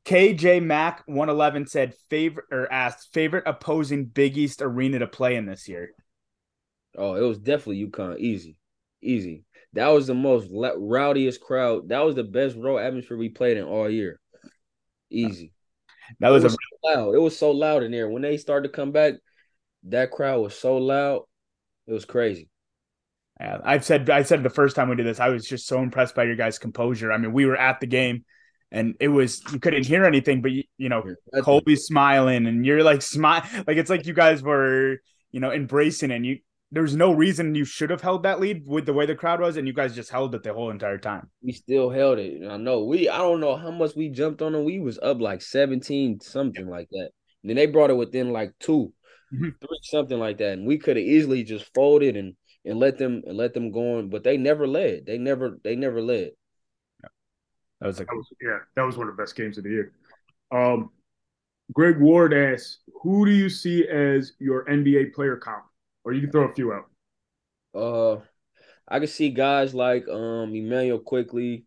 [0.05, 5.37] KJ Mac one eleven said favorite or asked favorite opposing Big East arena to play
[5.37, 5.93] in this year.
[6.99, 8.19] Oh, it was definitely UConn.
[8.19, 8.57] Easy,
[9.01, 9.45] easy.
[9.75, 11.91] That was the most rowdiest crowd.
[11.91, 14.19] That was the best row atmosphere we played in all year.
[15.11, 15.53] Easy.
[16.19, 17.15] That was, was a loud.
[17.15, 19.15] It was so loud in there when they started to come back
[19.85, 21.23] that crowd was so loud.
[21.87, 22.49] It was crazy.
[23.41, 25.81] Yeah, I've said I said the first time we did this, I was just so
[25.81, 27.11] impressed by your guys' composure.
[27.11, 28.25] I mean, we were at the game
[28.71, 31.03] and it was you couldn't hear anything, but you, you know,
[31.43, 34.99] Colby's smiling and you're like smile like it's like you guys were,
[35.33, 36.39] you know, embracing and you
[36.73, 39.57] there's no reason you should have held that lead with the way the crowd was,
[39.57, 41.29] and you guys just held it the whole entire time.
[41.43, 42.47] We still held it.
[42.49, 44.65] I know we I don't know how much we jumped on them.
[44.65, 47.11] We was up like 17, something like that.
[47.43, 48.93] And then they brought it within like two
[49.33, 49.49] mm-hmm.
[49.61, 53.23] three something like that, and we could have easily just folded and and let them
[53.27, 55.07] and let them go on, but they never led.
[55.07, 56.31] They never they never led.
[57.03, 57.09] Yeah.
[57.81, 59.71] That was like that was, yeah, that was one of the best games of the
[59.71, 59.93] year.
[60.53, 60.91] Um,
[61.73, 65.65] Greg Ward asks, "Who do you see as your NBA player comp?"
[66.05, 66.91] Or you can throw a few out.
[67.75, 68.21] Uh,
[68.89, 71.65] I can see guys like um Immanuel Quickley,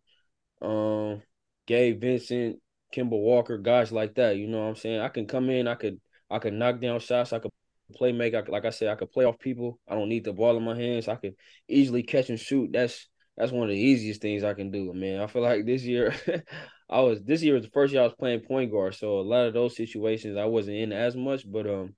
[0.60, 1.22] um
[1.66, 2.60] Gabe Vincent,
[2.94, 4.36] Kemba Walker, guys like that.
[4.36, 5.00] You know what I'm saying?
[5.00, 7.52] I can come in, I could I could knock down shots, I could
[7.94, 8.34] play make.
[8.34, 9.78] I, like I said, I could play off people.
[9.88, 11.08] I don't need the ball in my hands.
[11.08, 11.34] I could
[11.68, 12.70] easily catch and shoot.
[12.72, 15.20] That's that's one of the easiest things I can do, man.
[15.20, 16.14] I feel like this year,
[16.90, 19.22] I was this year was the first year I was playing point guard, so a
[19.22, 21.50] lot of those situations I wasn't in as much.
[21.50, 21.94] But um,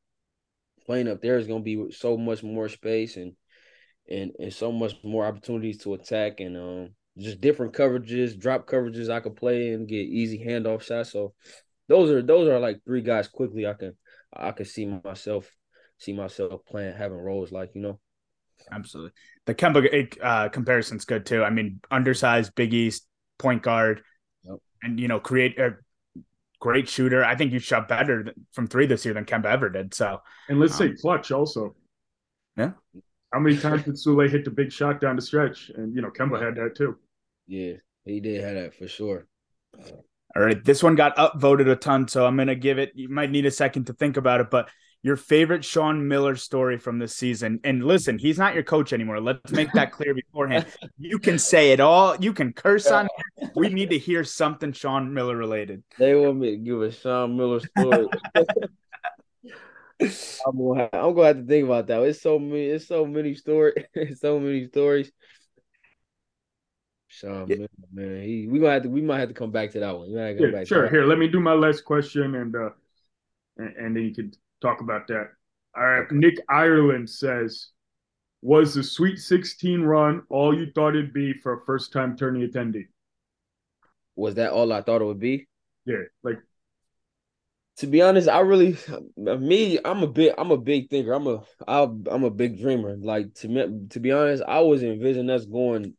[0.87, 3.33] playing up there is gonna be so much more space and
[4.09, 9.11] and and so much more opportunities to attack and um just different coverages, drop coverages
[9.11, 11.13] I could play and get easy handoff shots.
[11.13, 11.35] So
[11.89, 13.97] those are those are like three guys quickly I can
[14.33, 15.51] I can see myself
[15.99, 18.01] see myself playing having roles like you know.
[18.73, 19.13] Absolutely,
[19.45, 21.45] the Kemba uh, comparison's good too.
[21.45, 23.07] I mean, undersized, Big East
[23.39, 24.03] point guard,
[24.43, 24.57] yep.
[24.83, 25.77] and you know, create a
[26.61, 27.25] great shooter.
[27.25, 29.95] I think you shot better from three this year than Kemba ever did.
[29.95, 31.75] So, and let's um, say clutch also.
[32.57, 32.73] Yeah.
[33.33, 35.71] How many times did Souley hit the big shot down the stretch?
[35.75, 36.97] And you know, Kemba had that too.
[37.47, 39.27] Yeah, he did have that for sure.
[40.35, 42.93] All right, this one got upvoted a ton, so I'm gonna give it.
[42.95, 44.69] You might need a second to think about it, but
[45.07, 47.61] your favorite Sean Miller story from this season.
[47.63, 49.21] And listen, he's not your coach anymore.
[49.21, 50.67] Let's make that clear beforehand.
[50.99, 52.17] You can say it all.
[52.17, 53.07] You can curse on.
[53.37, 53.51] Him.
[53.55, 55.85] We need to hear something Sean Miller related.
[55.97, 58.09] They want me to give a Sean Miller story.
[60.01, 62.03] I'm gonna, I'm gonna have to think about that.
[62.03, 62.67] It's so many.
[62.67, 63.85] It's so many stories.
[64.17, 65.13] so many stories.
[67.07, 67.57] Sean yeah.
[67.57, 68.91] Miller, man, he we gonna have to.
[68.91, 70.11] We might have to come back to that one.
[70.11, 70.89] Yeah, sure.
[70.89, 72.71] Here, let me do my last question, and uh,
[73.57, 75.29] and, and then you can talk about that.
[75.77, 76.11] All right.
[76.11, 77.69] Nick Ireland says,
[78.43, 82.47] Was the Sweet 16 run all you thought it'd be for a first time tourney
[82.47, 82.87] attendee?
[84.15, 85.47] Was that all I thought it would be?
[85.85, 86.05] Yeah.
[86.23, 86.39] Like,
[87.79, 88.77] to be honest, I really
[89.17, 91.13] me I'm a big I'm a big thinker.
[91.13, 92.97] I'm a I'm a big dreamer.
[92.97, 95.95] Like to me, to be honest, I was envisioning us going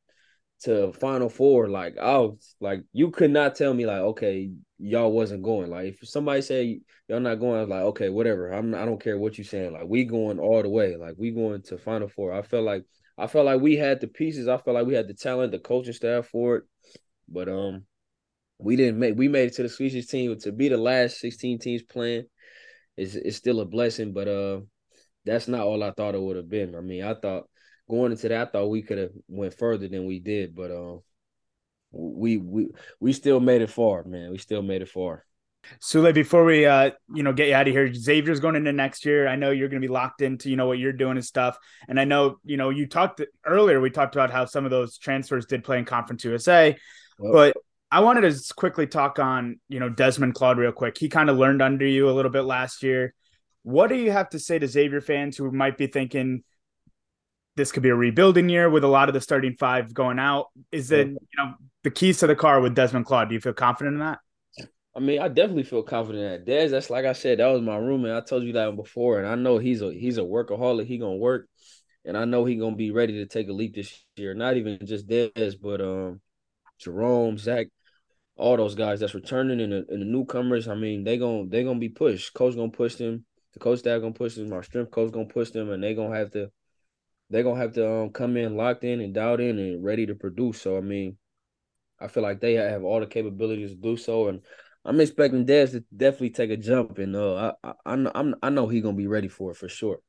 [0.63, 1.69] to Final Four.
[1.69, 5.69] Like I was like you could not tell me like okay y'all wasn't going.
[5.69, 8.51] Like if somebody say y'all not going, I was like, okay, whatever.
[8.51, 9.73] I'm I don't care what you saying.
[9.73, 10.95] Like we going all the way.
[10.95, 12.33] Like we going to Final Four.
[12.33, 12.83] I felt like
[13.17, 14.47] I felt like we had the pieces.
[14.47, 16.63] I felt like we had the talent, the coaching staff for it.
[17.27, 17.85] But um,
[18.59, 19.17] we didn't make.
[19.17, 22.25] We made it to the Sweet 16 to be the last 16 teams playing.
[22.95, 24.61] Is is still a blessing, but uh,
[25.23, 26.75] that's not all I thought it would have been.
[26.75, 27.47] I mean, I thought
[27.89, 31.01] going into that, I thought we could have went further than we did, but um.
[31.91, 32.67] We we
[32.99, 34.29] we still made it far, man.
[34.31, 35.25] We still made it far.
[35.81, 39.05] Souley, before we uh you know get you out of here, Xavier's going into next
[39.05, 39.27] year.
[39.27, 41.57] I know you're going to be locked into you know what you're doing and stuff.
[41.87, 43.79] And I know you know you talked earlier.
[43.79, 46.75] We talked about how some of those transfers did play in Conference USA,
[47.21, 47.31] oh.
[47.31, 47.57] but
[47.91, 50.97] I wanted to quickly talk on you know Desmond Claude real quick.
[50.97, 53.13] He kind of learned under you a little bit last year.
[53.63, 56.43] What do you have to say to Xavier fans who might be thinking,
[57.57, 60.47] this could be a rebuilding year with a lot of the starting five going out.
[60.71, 63.29] Is it you know the keys to the car with Desmond Claude?
[63.29, 64.19] Do you feel confident in that?
[64.95, 66.45] I mean, I definitely feel confident in that.
[66.45, 68.13] Des, that's like I said, that was my roommate.
[68.13, 70.85] I told you that before, and I know he's a he's a workaholic.
[70.85, 71.47] He gonna work,
[72.05, 74.33] and I know he gonna be ready to take a leap this year.
[74.35, 76.21] Not even just Des, but um,
[76.79, 77.67] Jerome, Zach,
[78.37, 80.67] all those guys that's returning and the, and the newcomers.
[80.67, 82.35] I mean, they gonna they gonna be pushed.
[82.35, 83.25] Coach gonna push them.
[83.53, 84.53] The coach staff gonna push them.
[84.53, 86.51] Our strength coach gonna push them, and they gonna have to
[87.29, 90.15] they're gonna have to um, come in locked in and dialed in and ready to
[90.15, 90.61] produce.
[90.61, 91.17] So I mean,
[91.99, 94.41] I feel like they have all the capabilities to do so, and
[94.85, 96.97] I'm expecting Dez to definitely take a jump.
[96.99, 99.99] And uh, I I I'm I know he's gonna be ready for it for sure.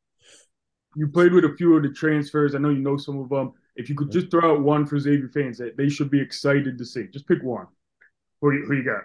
[0.96, 2.54] You played with a few of the transfers.
[2.54, 3.52] I know you know some of them.
[3.76, 6.78] If you could just throw out one for Xavier fans that they should be excited
[6.78, 7.66] to see, just pick one.
[8.40, 9.02] Who you, who you got?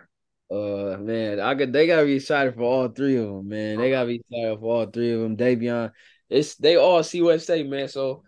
[0.55, 3.77] Uh man, I could they gotta be excited for all three of them, man.
[3.77, 5.37] They gotta be excited for all three of them.
[5.37, 5.91] Dayvion,
[6.33, 7.87] it's they all CUSA, man.
[7.87, 8.23] So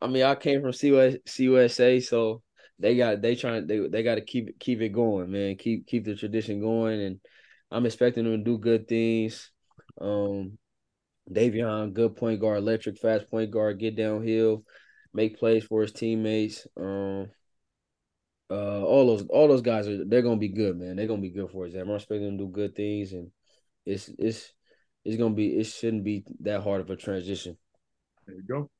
[0.00, 2.42] I mean, I came from CUS, CUSA, so
[2.78, 5.56] they got they trying they they got to keep keep it going, man.
[5.56, 7.20] Keep keep the tradition going, and
[7.70, 9.50] I'm expecting them to do good things.
[10.00, 10.58] Um,
[11.30, 14.64] Dayvion, good point guard, electric, fast point guard, get downhill,
[15.12, 16.66] make plays for his teammates.
[16.76, 17.30] Um,
[18.50, 20.96] uh, all those all those guys are they're gonna be good, man.
[20.96, 21.74] They're gonna be good for us.
[21.74, 23.30] I'm expecting them to do good things, and
[23.84, 24.52] it's it's
[25.04, 27.56] it's gonna be it shouldn't be that hard of a transition.
[28.26, 28.70] There you go.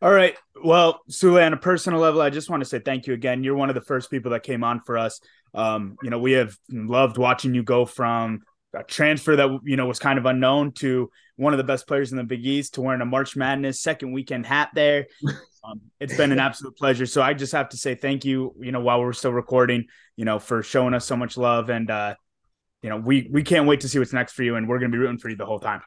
[0.00, 0.34] All right.
[0.62, 3.44] Well, Souley, on a personal level, I just want to say thank you again.
[3.44, 5.20] You're one of the first people that came on for us.
[5.52, 8.40] Um, you know, we have loved watching you go from
[8.74, 12.12] a transfer that you know was kind of unknown to one of the best players
[12.12, 15.06] in the Big East to wearing a March Madness second weekend hat there.
[15.64, 17.06] Um, it's been an absolute pleasure.
[17.06, 18.54] So I just have to say thank you.
[18.60, 21.90] You know, while we're still recording, you know, for showing us so much love and
[21.90, 22.16] uh,
[22.84, 24.92] you know, we we can't wait to see what's next for you, and we're gonna
[24.92, 25.80] be rooting for you the whole time.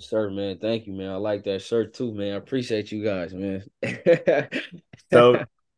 [0.00, 1.10] Sir, man, thank you, man.
[1.10, 2.34] I like that shirt too, man.
[2.34, 3.62] I appreciate you guys, man.
[5.12, 5.36] so,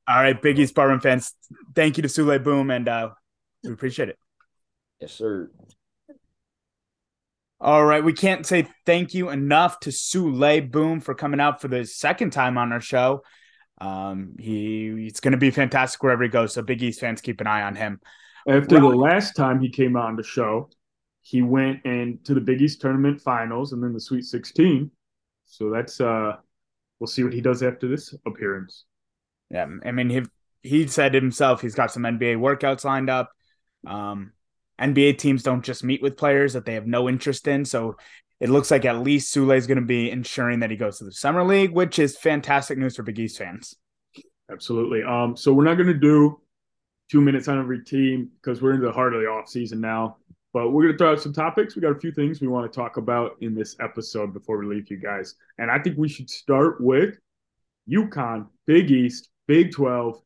[0.08, 1.34] all right, Big East Barroom fans,
[1.74, 3.10] thank you to Souley Boum, and uh,
[3.64, 4.18] we appreciate it.
[4.98, 5.50] Yes, sir.
[7.60, 11.68] All right, we can't say thank you enough to Souley Boum for coming out for
[11.68, 13.22] the second time on our show.
[13.78, 16.54] Um, he it's going to be fantastic wherever he goes.
[16.54, 18.00] So Big East fans keep an eye on him.
[18.48, 20.70] After the last time he came on the show,
[21.22, 24.90] he went into the Big East tournament finals and then the Sweet 16.
[25.46, 26.36] So that's uh,
[27.00, 28.84] we'll see what he does after this appearance.
[29.50, 30.22] Yeah, I mean he
[30.62, 33.32] he said himself he's got some NBA workouts lined up.
[33.86, 34.32] Um,
[34.80, 37.64] NBA teams don't just meet with players that they have no interest in.
[37.64, 37.96] So
[38.40, 41.04] it looks like at least Souley is going to be ensuring that he goes to
[41.04, 43.74] the summer league, which is fantastic news for Big East fans.
[44.50, 45.02] Absolutely.
[45.02, 46.40] Um, so we're not going to do
[47.10, 50.16] two minutes on every team because we're into the heart of the off season now.
[50.52, 51.76] But we're going to throw out some topics.
[51.76, 54.66] We got a few things we want to talk about in this episode before we
[54.66, 55.34] leave you guys.
[55.58, 57.18] And I think we should start with
[57.90, 60.20] UConn, Big East, Big 12.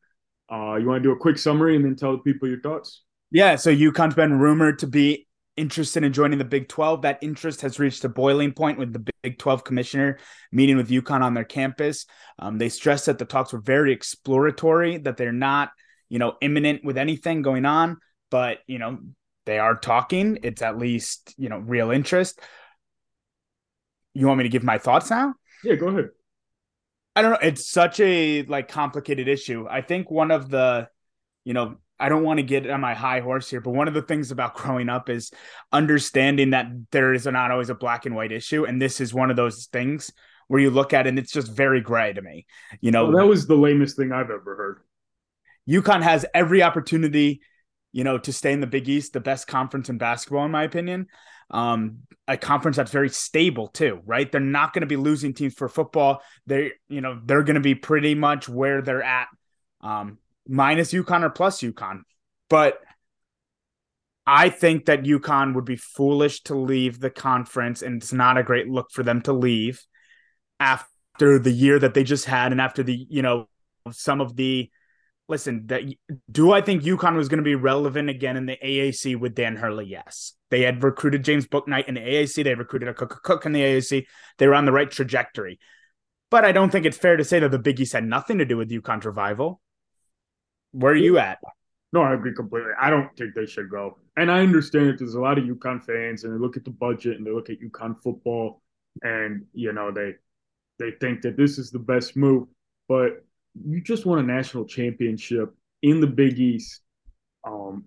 [0.51, 3.03] Uh, you want to do a quick summary and then tell the people your thoughts?
[3.31, 5.27] Yeah, so UConn's been rumored to be
[5.57, 7.03] interested in joining the Big 12.
[7.03, 10.19] That interest has reached a boiling point with the Big 12 commissioner
[10.53, 12.07] meeting with UConn on their campus.
[12.39, 15.71] Um, they stressed that the talks were very exploratory, that they're not,
[16.11, 17.97] you know, imminent with anything going on,
[18.31, 18.99] but, you know,
[19.47, 20.41] they are talking.
[20.43, 22.41] It's at least, you know, real interest.
[24.13, 25.35] You want me to give my thoughts now?
[25.65, 26.11] Yeah, go ahead.
[27.17, 27.39] I don't know.
[27.43, 29.67] It's such a like complicated issue.
[29.69, 30.89] I think one of the,
[31.45, 33.95] you know, I don't want to get on my high horse here, but one of
[33.95, 35.31] the things about growing up is
[35.73, 38.65] understanding that there is not always a black and white issue.
[38.65, 40.11] And this is one of those things
[40.49, 42.47] where you look at it and it's just very gray to me.
[42.81, 44.81] You know, well, that was the lamest thing I've ever heard.
[45.69, 47.41] UConn has every opportunity,
[47.93, 50.65] you know, to stay in the Big East, the best conference in basketball, in my
[50.65, 51.07] opinion.
[51.51, 54.31] Um, a conference that's very stable too, right?
[54.31, 56.23] They're not going to be losing teams for football.
[56.47, 59.29] They, you know, they're going to be pretty much where they're at.
[59.81, 62.03] Um, minus UConn or plus UConn.
[62.49, 62.79] But
[64.27, 68.43] I think that UConn would be foolish to leave the conference, and it's not a
[68.43, 69.85] great look for them to leave
[70.59, 73.49] after the year that they just had, and after the you know
[73.91, 74.71] some of the
[75.31, 75.67] listen.
[75.69, 75.83] That
[76.31, 79.57] do I think UConn was going to be relevant again in the AAC with Dan
[79.57, 79.87] Hurley?
[79.87, 82.45] Yes, they had recruited James Bouknight in the AAC.
[82.45, 84.05] They recruited Akok, Cook in the AAC.
[84.39, 85.59] They were on the right trajectory.
[86.31, 88.45] But I don't think it's fair to say that the Big East had nothing to
[88.45, 89.61] do with UConn's revival.
[90.73, 91.39] Where are you at?
[91.93, 92.71] No, I agree completely.
[92.81, 93.99] I don't think they should go.
[94.17, 96.71] And I understand that there's a lot of UConn fans and they look at the
[96.71, 98.63] budget and they look at UConn football
[99.03, 100.15] and you know they
[100.79, 102.47] they think that this is the best move.
[102.89, 103.25] But
[103.55, 106.81] you just won a national championship in the Big East.
[107.45, 107.85] Um,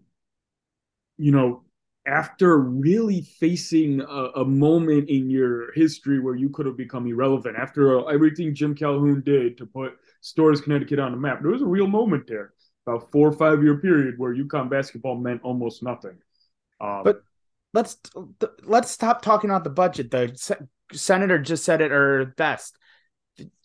[1.17, 1.63] you know,
[2.05, 7.55] after really facing a, a, moment in your history where you could have become irrelevant,
[7.55, 11.61] after uh, everything Jim Calhoun did to put Storrs Connecticut on the map, there was
[11.61, 12.53] a real moment there
[12.85, 16.17] about four or five year period where UConn basketball meant almost nothing.
[16.81, 17.23] Um, but
[17.73, 17.97] let's
[18.63, 20.11] let's stop talking about the budget.
[20.11, 20.37] The
[20.91, 22.77] senator just said it or best.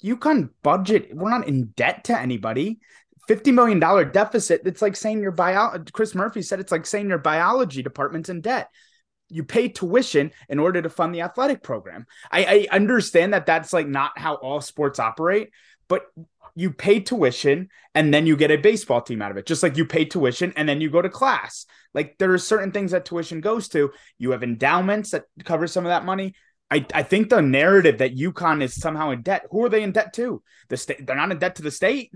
[0.02, 1.14] UConn budget.
[1.14, 2.80] We're not in debt to anybody.
[3.26, 4.62] Fifty million dollar deficit.
[4.64, 5.82] It's like saying your bio.
[5.92, 8.70] Chris Murphy said it's like saying your biology department's in debt.
[9.28, 12.06] You pay tuition in order to fund the athletic program.
[12.30, 15.50] I, I understand that that's like not how all sports operate,
[15.88, 16.06] but
[16.54, 19.76] you pay tuition and then you get a baseball team out of it just like
[19.76, 23.04] you pay tuition and then you go to class like there are certain things that
[23.04, 26.34] tuition goes to you have endowments that cover some of that money
[26.70, 29.46] I, I think the narrative that UConn is somehow in debt.
[29.50, 30.42] Who are they in debt to?
[30.68, 31.06] The state.
[31.06, 32.12] They're not in debt to the state.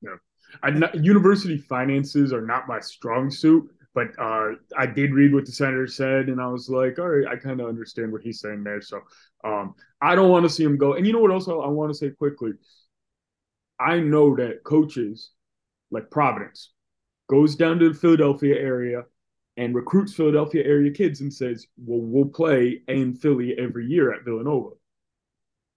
[0.00, 0.16] No,
[0.64, 3.70] not, university finances are not my strong suit.
[3.94, 7.28] But uh, I did read what the senator said, and I was like, all right,
[7.28, 8.80] I kind of understand what he's saying there.
[8.80, 9.00] So
[9.44, 10.94] um, I don't want to see him go.
[10.94, 11.30] And you know what?
[11.30, 12.52] Also, I want to say quickly
[13.82, 15.32] I know that coaches
[15.90, 16.72] like Providence
[17.28, 19.02] goes down to the Philadelphia area
[19.56, 24.24] and recruits Philadelphia area kids and says, "Well, we'll play in Philly every year at
[24.24, 24.70] Villanova."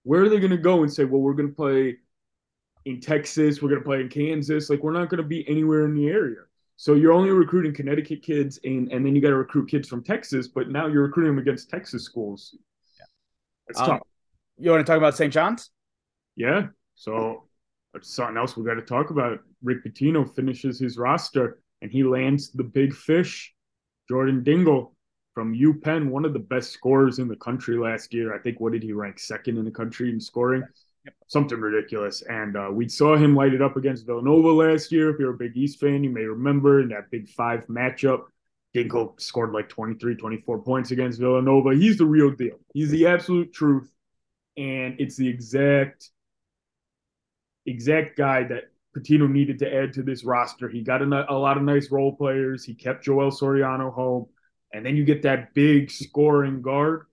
[0.04, 1.98] Where are they going to go and say, "Well, we're going to play
[2.86, 4.70] in Texas, we're going to play in Kansas"?
[4.70, 6.42] Like we're not going to be anywhere in the area.
[6.78, 10.04] So you're only recruiting Connecticut kids, and and then you got to recruit kids from
[10.04, 12.56] Texas, but now you're recruiting them against Texas schools.
[12.98, 13.06] Yeah,
[13.68, 14.02] it's um, tough.
[14.58, 15.34] You want to talk about St.
[15.34, 15.72] John's?
[16.36, 16.68] Yeah.
[16.96, 17.46] So
[18.02, 19.40] something else we got to talk about.
[19.64, 23.54] Rick Pitino finishes his roster and he lands the big fish,
[24.08, 24.96] Jordan Dingle
[25.34, 28.34] from UPenn, one of the best scorers in the country last year.
[28.34, 30.64] I think what did he rank second in the country in scoring?
[31.04, 31.14] Yep.
[31.28, 32.22] Something ridiculous.
[32.24, 35.10] And uh, we saw him light it up against Villanova last year.
[35.10, 38.24] If you're a Big East fan, you may remember in that Big Five matchup.
[38.74, 41.76] Dingle scored like 23, 24 points against Villanova.
[41.76, 42.58] He's the real deal.
[42.74, 43.90] He's the absolute truth.
[44.58, 46.10] And it's the exact
[47.66, 48.66] exact guy that
[48.96, 50.70] Pitino needed to add to this roster.
[50.70, 52.64] He got a, a lot of nice role players.
[52.64, 54.28] He kept Joel Soriano home.
[54.74, 57.06] and then you get that big scoring guard.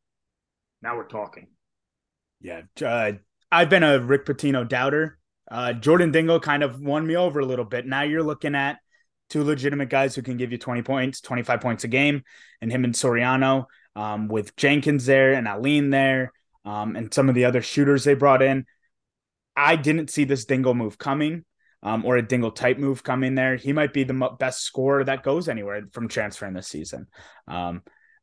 [0.83, 1.49] Now we're talking.
[2.41, 3.13] Yeah, uh,
[3.51, 5.19] I've been a Rick Pitino doubter.
[5.51, 7.87] Uh, Jordan Dingle kind of won me over a little bit.
[7.87, 8.79] Now you're looking at
[9.29, 12.23] two legitimate guys who can give you 20 points, 25 points a game,
[12.61, 16.33] and him and Soriano um, with Jenkins there and Alleyne there
[16.65, 18.67] um, and some of the other shooters they brought in.
[19.57, 21.45] I didn't see this Dingle move coming
[21.83, 23.57] um, or a Dingle type move come in there.
[23.57, 27.07] He might be the mo- best scorer that goes anywhere from transferring this season.
[27.49, 27.83] Um,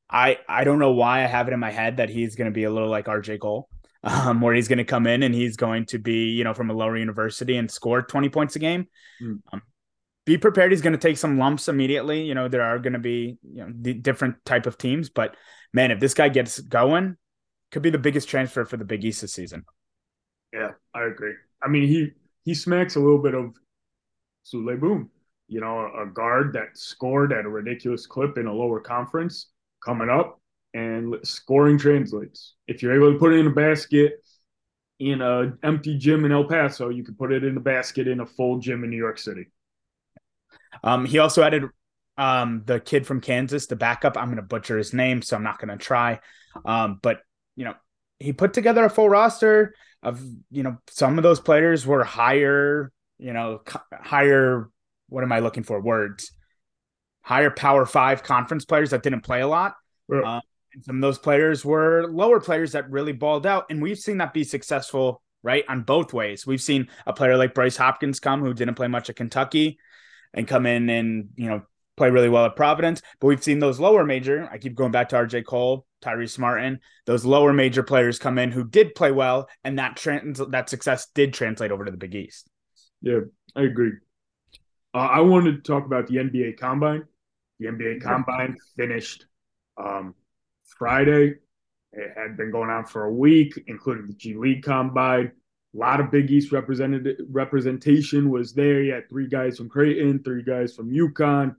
[0.09, 2.53] I I don't know why I have it in my head that he's going to
[2.53, 3.69] be a little like RJ Cole.
[4.01, 6.69] Um, where he's going to come in and he's going to be, you know, from
[6.69, 8.87] a lower university and score 20 points a game.
[9.21, 9.41] Mm.
[9.51, 9.61] Um,
[10.25, 10.71] be prepared.
[10.71, 12.21] He's going to take some lumps immediately.
[12.21, 15.35] You know, there are going to be, you know, the different type of teams, but
[15.73, 17.17] man, if this guy gets going,
[17.71, 19.65] could be the biggest transfer for the Big East this season.
[20.53, 21.33] Yeah, I agree.
[21.61, 22.11] I mean, he
[22.43, 23.53] he smacks a little bit of
[24.45, 25.09] Souley Boum,
[25.47, 29.47] you know, a guard that scored at a ridiculous clip in a lower conference
[29.83, 30.39] coming up,
[30.73, 32.55] and scoring translates.
[32.67, 34.23] If you're able to put it in a basket
[34.99, 38.19] in a empty gym in El Paso, you can put it in a basket in
[38.19, 39.47] a full gym in New York City.
[40.83, 41.63] Um, he also added
[42.17, 44.17] um, the kid from Kansas, the backup.
[44.17, 46.19] I'm going to butcher his name, so I'm not going to try.
[46.65, 47.21] Um, but
[47.55, 47.75] you know,
[48.19, 52.91] he put together a full roster of you know some of those players were higher,
[53.17, 53.61] you know,
[53.91, 54.69] higher.
[55.07, 55.81] What am I looking for?
[55.81, 56.31] Words.
[57.21, 59.75] Higher Power Five conference players that didn't play a lot.
[60.07, 60.23] Right.
[60.23, 60.41] Uh,
[60.73, 64.17] and some of those players were lower players that really balled out, and we've seen
[64.17, 66.45] that be successful, right, on both ways.
[66.45, 69.79] We've seen a player like Bryce Hopkins come who didn't play much at Kentucky,
[70.33, 71.63] and come in and you know
[71.99, 73.03] play really well at Providence.
[73.19, 74.49] But we've seen those lower major.
[74.51, 76.79] I keep going back to RJ Cole, Tyrese Martin.
[77.05, 81.07] Those lower major players come in who did play well, and that trans that success
[81.13, 82.49] did translate over to the Big East.
[83.01, 83.19] Yeah,
[83.55, 83.91] I agree.
[84.95, 87.03] Uh, I wanted to talk about the NBA Combine.
[87.59, 89.25] The NBA Combine finished
[89.77, 90.15] um,
[90.77, 91.35] Friday.
[91.91, 95.31] It had been going on for a week, including the G League Combine.
[95.75, 98.81] A lot of Big East represented representation was there.
[98.81, 101.55] You had three guys from Creighton, three guys from UConn.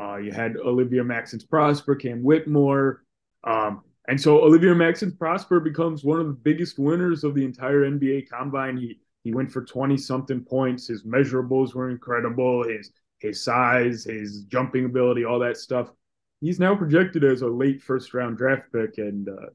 [0.00, 3.04] Uh, you had Olivier Maxence Prosper, Cam Whitmore.
[3.44, 7.82] Um, and so Olivier Maxence Prosper becomes one of the biggest winners of the entire
[7.82, 8.76] NBA combine.
[8.76, 10.88] He he went for 20 something points.
[10.88, 12.64] His measurables were incredible.
[12.66, 15.90] His his size, his jumping ability, all that stuff.
[16.40, 19.50] He's now projected as a late first round draft pick, and uh,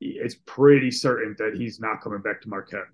[0.00, 2.86] it's pretty certain that he's not coming back to Marquette.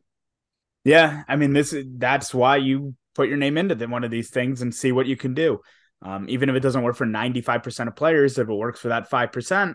[0.85, 4.63] Yeah, I mean this that's why you put your name into one of these things
[4.63, 5.61] and see what you can do.
[6.03, 9.11] Um, even if it doesn't work for 95% of players, if it works for that
[9.11, 9.75] 5%,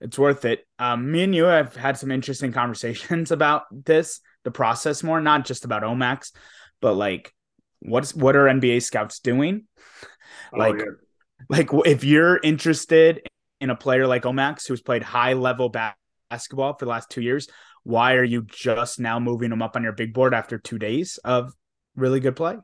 [0.00, 0.66] it's worth it.
[0.78, 5.44] Um, me and you have had some interesting conversations about this, the process more, not
[5.44, 6.32] just about Omax,
[6.80, 7.32] but like
[7.80, 9.64] what's what are NBA scouts doing?
[10.52, 10.84] Oh, like, yeah.
[11.48, 13.22] like if you're interested
[13.60, 15.72] in a player like Omax who's played high level
[16.30, 17.48] basketball for the last two years,
[17.82, 21.18] why are you just now moving him up on your big board after two days
[21.24, 21.52] of
[21.96, 22.56] really good play?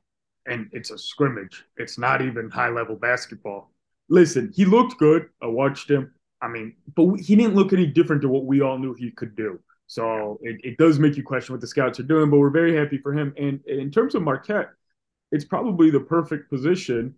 [0.50, 1.64] And it's a scrimmage.
[1.76, 3.70] It's not even high level basketball.
[4.08, 5.28] Listen, he looked good.
[5.40, 6.12] I watched him.
[6.42, 9.36] I mean, but he didn't look any different to what we all knew he could
[9.36, 9.60] do.
[9.86, 12.76] So it, it does make you question what the scouts are doing, but we're very
[12.76, 13.34] happy for him.
[13.36, 14.70] And in terms of Marquette,
[15.32, 17.14] it's probably the perfect position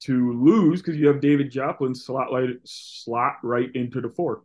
[0.00, 4.42] to lose because you have David Joplin slot right, slot right into the four.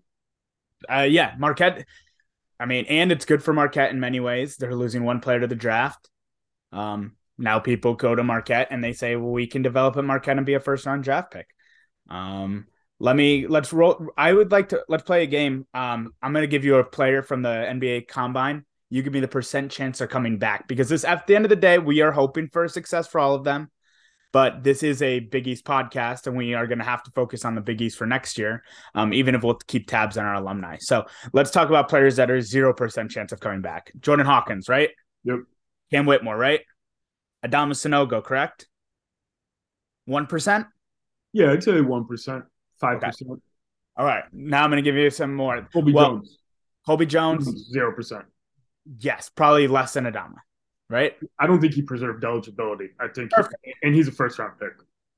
[0.89, 1.85] Uh, yeah, Marquette.
[2.59, 4.57] I mean, and it's good for Marquette in many ways.
[4.57, 6.09] They're losing one player to the draft.
[6.71, 10.37] Um, now people go to Marquette and they say, well, we can develop at Marquette
[10.37, 11.47] and be a first round draft pick.
[12.09, 12.67] Um,
[12.99, 14.07] let me let's roll.
[14.17, 15.65] I would like to let's play a game.
[15.73, 18.65] Um, I'm gonna give you a player from the NBA Combine.
[18.89, 21.49] You give me the percent chance they're coming back because this at the end of
[21.49, 23.69] the day, we are hoping for success for all of them.
[24.31, 27.45] But this is a Big East podcast, and we are going to have to focus
[27.45, 28.63] on the Big East for next year,
[28.95, 30.77] um, even if we'll keep tabs on our alumni.
[30.79, 33.91] So let's talk about players that are zero percent chance of coming back.
[33.99, 34.89] Jordan Hawkins, right?
[35.23, 35.39] Yep.
[35.91, 36.61] Cam Whitmore, right?
[37.43, 38.67] Adama Sanogo, correct?
[40.05, 40.67] One percent.
[41.31, 42.45] Yeah, I'd say one percent,
[42.79, 43.07] five okay.
[43.07, 43.41] percent.
[43.95, 44.23] All right.
[44.31, 45.67] Now I'm going to give you some more.
[45.71, 46.37] Colby well, Jones.
[46.85, 47.47] Colby Jones.
[47.47, 48.25] Mm-hmm, zero percent.
[48.99, 50.35] Yes, probably less than Adama,
[50.89, 51.15] right?
[51.39, 52.89] I don't think he preserved eligibility.
[52.99, 53.31] I think.
[53.63, 54.73] He, and he's a first round pick.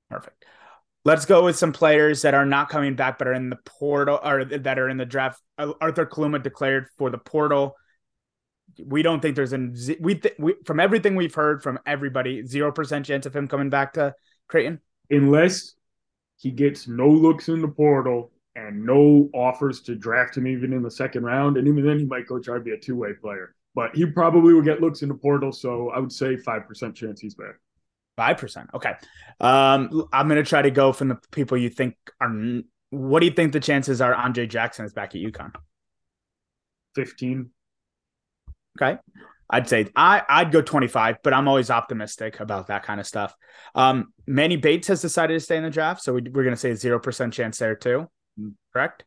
[0.09, 0.45] Perfect.
[1.03, 4.19] Let's go with some players that are not coming back, but are in the portal
[4.23, 5.39] or that are in the draft.
[5.57, 7.76] Arthur Kaluma declared for the portal.
[8.84, 12.71] We don't think there's an we, th- we from everything we've heard from everybody, zero
[12.71, 14.15] percent chance of him coming back to
[14.47, 15.76] Creighton, unless
[16.38, 20.82] he gets no looks in the portal and no offers to draft him even in
[20.82, 21.57] the second round.
[21.57, 23.53] And even then, he might go try to be a two way player.
[23.73, 25.51] But he probably will get looks in the portal.
[25.51, 27.55] So I would say 5% chance he's back.
[28.17, 28.73] 5%.
[28.73, 28.93] Okay.
[29.41, 32.61] Um, I'm to try to go from the people you think are
[32.91, 35.51] What do you think the chances are Andre Jackson is back at UConn?
[36.95, 37.49] 15.
[38.82, 38.99] Okay.
[39.49, 43.36] I'd say I I'd go 25, but I'm always optimistic about that kind of stuff.
[43.76, 46.57] Um, Manny Bates has decided to stay in the draft, so we, are going to
[46.57, 48.09] say zero percent chance there too.
[48.39, 48.53] Mm.
[48.73, 49.03] Correct?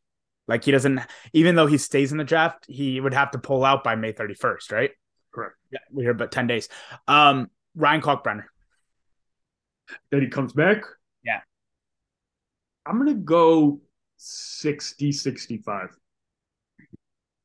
[0.46, 1.00] Like he doesn't,
[1.34, 4.14] even though he stays in the draft, he would have to pull out by May
[4.14, 4.90] 31st, right?
[5.32, 5.54] Correct.
[5.70, 6.70] Yeah, we're here about 10 days.
[7.06, 8.44] Um, Ryan Kalkbrenner.
[10.10, 10.82] That he comes back?
[11.22, 11.40] Yeah.
[12.86, 13.80] I'm going to go
[14.16, 15.90] 60, 65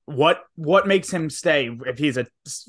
[0.05, 2.25] what what makes him stay if he's a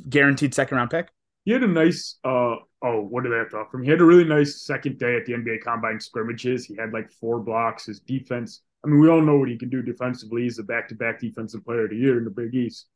[0.08, 1.08] guaranteed second round pick?
[1.44, 3.84] He had a nice uh oh, what did they have to offer him?
[3.84, 6.64] He had a really nice second day at the NBA combine scrimmages.
[6.64, 7.86] He had like four blocks.
[7.86, 10.42] His defense, I mean, we all know what he can do defensively.
[10.42, 12.86] He's a back to back defensive player of the year in the Big East.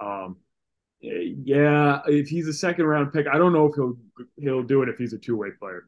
[0.00, 0.36] Um
[1.00, 3.96] yeah, if he's a second round pick, I don't know if he'll
[4.36, 5.86] he'll do it if he's a two way player.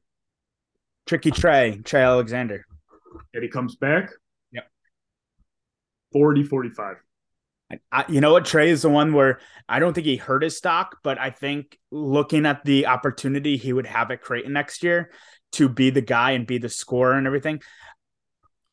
[1.06, 2.66] Tricky Trey, Trey Alexander.
[3.32, 4.10] And he comes back.
[4.52, 4.68] Yep.
[6.12, 6.96] 40, 45.
[7.90, 8.44] I, you know what?
[8.44, 11.78] Trey is the one where I don't think he hurt his stock, but I think
[11.90, 15.10] looking at the opportunity he would have at Creighton next year
[15.52, 17.60] to be the guy and be the scorer and everything.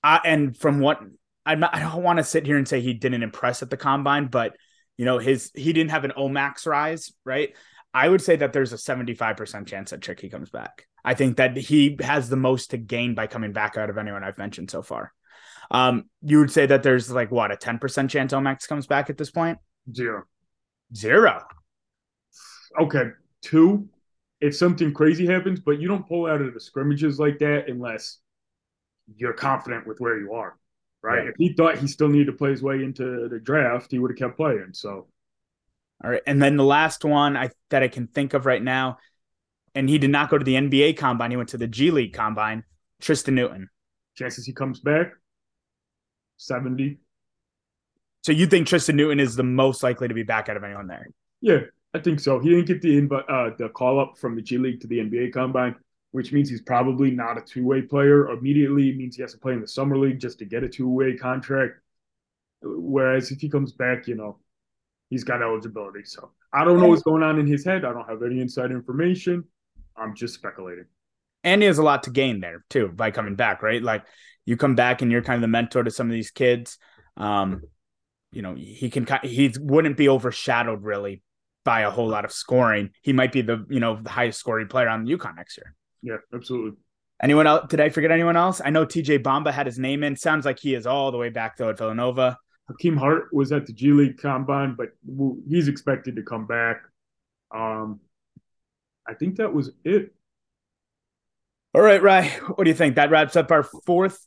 [0.04, 1.02] I, and from what
[1.46, 4.28] I'm I don't want to sit here and say he didn't impress at the combine,
[4.28, 4.56] but
[4.98, 7.56] you know, his he didn't have an Omax rise, right?
[7.94, 10.88] I would say that there's a 75% chance that Tricky comes back.
[11.06, 14.24] I think that he has the most to gain by coming back out of anyone
[14.24, 15.14] I've mentioned so far.
[15.74, 19.18] Um, you would say that there's like what a 10% chance Omax comes back at
[19.18, 19.58] this point?
[19.94, 20.24] Zero.
[20.96, 21.42] Zero.
[22.80, 23.10] Okay.
[23.42, 23.90] Two,
[24.40, 28.20] if something crazy happens, but you don't pull out of the scrimmages like that unless
[29.18, 30.58] you're confident with where you are.
[31.02, 31.18] Right.
[31.18, 31.28] right.
[31.28, 34.12] If he thought he still needed to play his way into the draft, he would
[34.12, 34.70] have kept playing.
[34.72, 35.08] So
[36.04, 36.22] all right.
[36.28, 38.98] And then the last one I that I can think of right now,
[39.74, 42.14] and he did not go to the NBA combine, he went to the G League
[42.14, 42.64] combine,
[43.02, 43.70] Tristan Newton.
[44.16, 45.14] Chances he comes back?
[46.38, 47.00] 70.
[48.24, 50.88] So you think Tristan Newton is the most likely to be back out of anyone
[50.88, 51.08] there?
[51.42, 51.60] Yeah,
[51.94, 52.40] I think so.
[52.40, 55.00] He didn't get the invite, uh, the call up from the G League to the
[55.00, 55.76] NBA Combine,
[56.12, 58.30] which means he's probably not a two way player.
[58.30, 60.70] Immediately It means he has to play in the summer league just to get a
[60.70, 61.80] two way contract.
[62.62, 64.40] Whereas if he comes back, you know,
[65.10, 66.06] he's got eligibility.
[66.06, 67.84] So I don't know what's going on in his head.
[67.84, 69.44] I don't have any inside information.
[69.98, 70.86] I'm just speculating.
[71.44, 73.84] And he has a lot to gain there too by coming back, right?
[73.84, 74.06] Like
[74.46, 76.78] you come back and you're kind of the mentor to some of these kids.
[77.18, 77.64] Um,
[78.32, 81.22] you know, he can he wouldn't be overshadowed really
[81.64, 82.90] by a whole lot of scoring.
[83.02, 85.76] He might be the you know the highest scoring player on UConn next year.
[86.02, 86.78] Yeah, absolutely.
[87.22, 87.68] Anyone else?
[87.70, 88.60] Did I forget anyone else?
[88.64, 90.16] I know TJ Bamba had his name in.
[90.16, 92.38] Sounds like he is all the way back though at Villanova.
[92.68, 94.90] Hakim Hart was at the G League Combine, but
[95.48, 96.82] he's expected to come back.
[97.54, 98.00] Um,
[99.08, 100.14] I think that was it.
[101.76, 102.30] All right, Rye.
[102.56, 102.96] What do you think?
[102.96, 104.20] That wraps up our fourth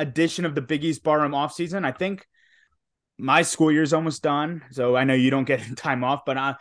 [0.00, 1.84] edition of the Big East Barroom offseason.
[1.84, 2.26] I think
[3.18, 4.62] my school year's almost done.
[4.70, 6.56] So I know you don't get time off, but I,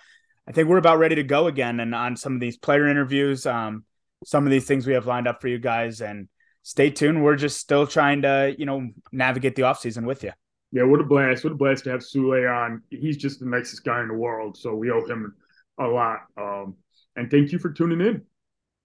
[0.48, 1.80] I think we're about ready to go again.
[1.80, 3.86] And on some of these player interviews, um,
[4.26, 6.02] some of these things we have lined up for you guys.
[6.02, 6.28] And
[6.64, 7.24] stay tuned.
[7.24, 10.32] We're just still trying to, you know, navigate the offseason with you.
[10.72, 11.44] Yeah, what a blast.
[11.44, 12.84] What a blast to have Souley on.
[12.90, 14.58] He's just the nicest guy in the world.
[14.58, 15.34] So we owe him
[15.80, 16.20] a lot.
[16.38, 16.76] Um,
[17.16, 18.22] and thank you for tuning in.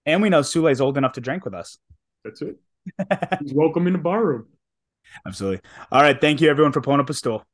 [0.05, 1.77] And we know Souley's old enough to drink with us.
[2.23, 2.57] That's it.
[3.53, 4.47] Welcome in the bar room.
[5.25, 5.61] Absolutely.
[5.91, 6.19] All right.
[6.19, 7.45] Thank you, everyone, for pulling up a stool.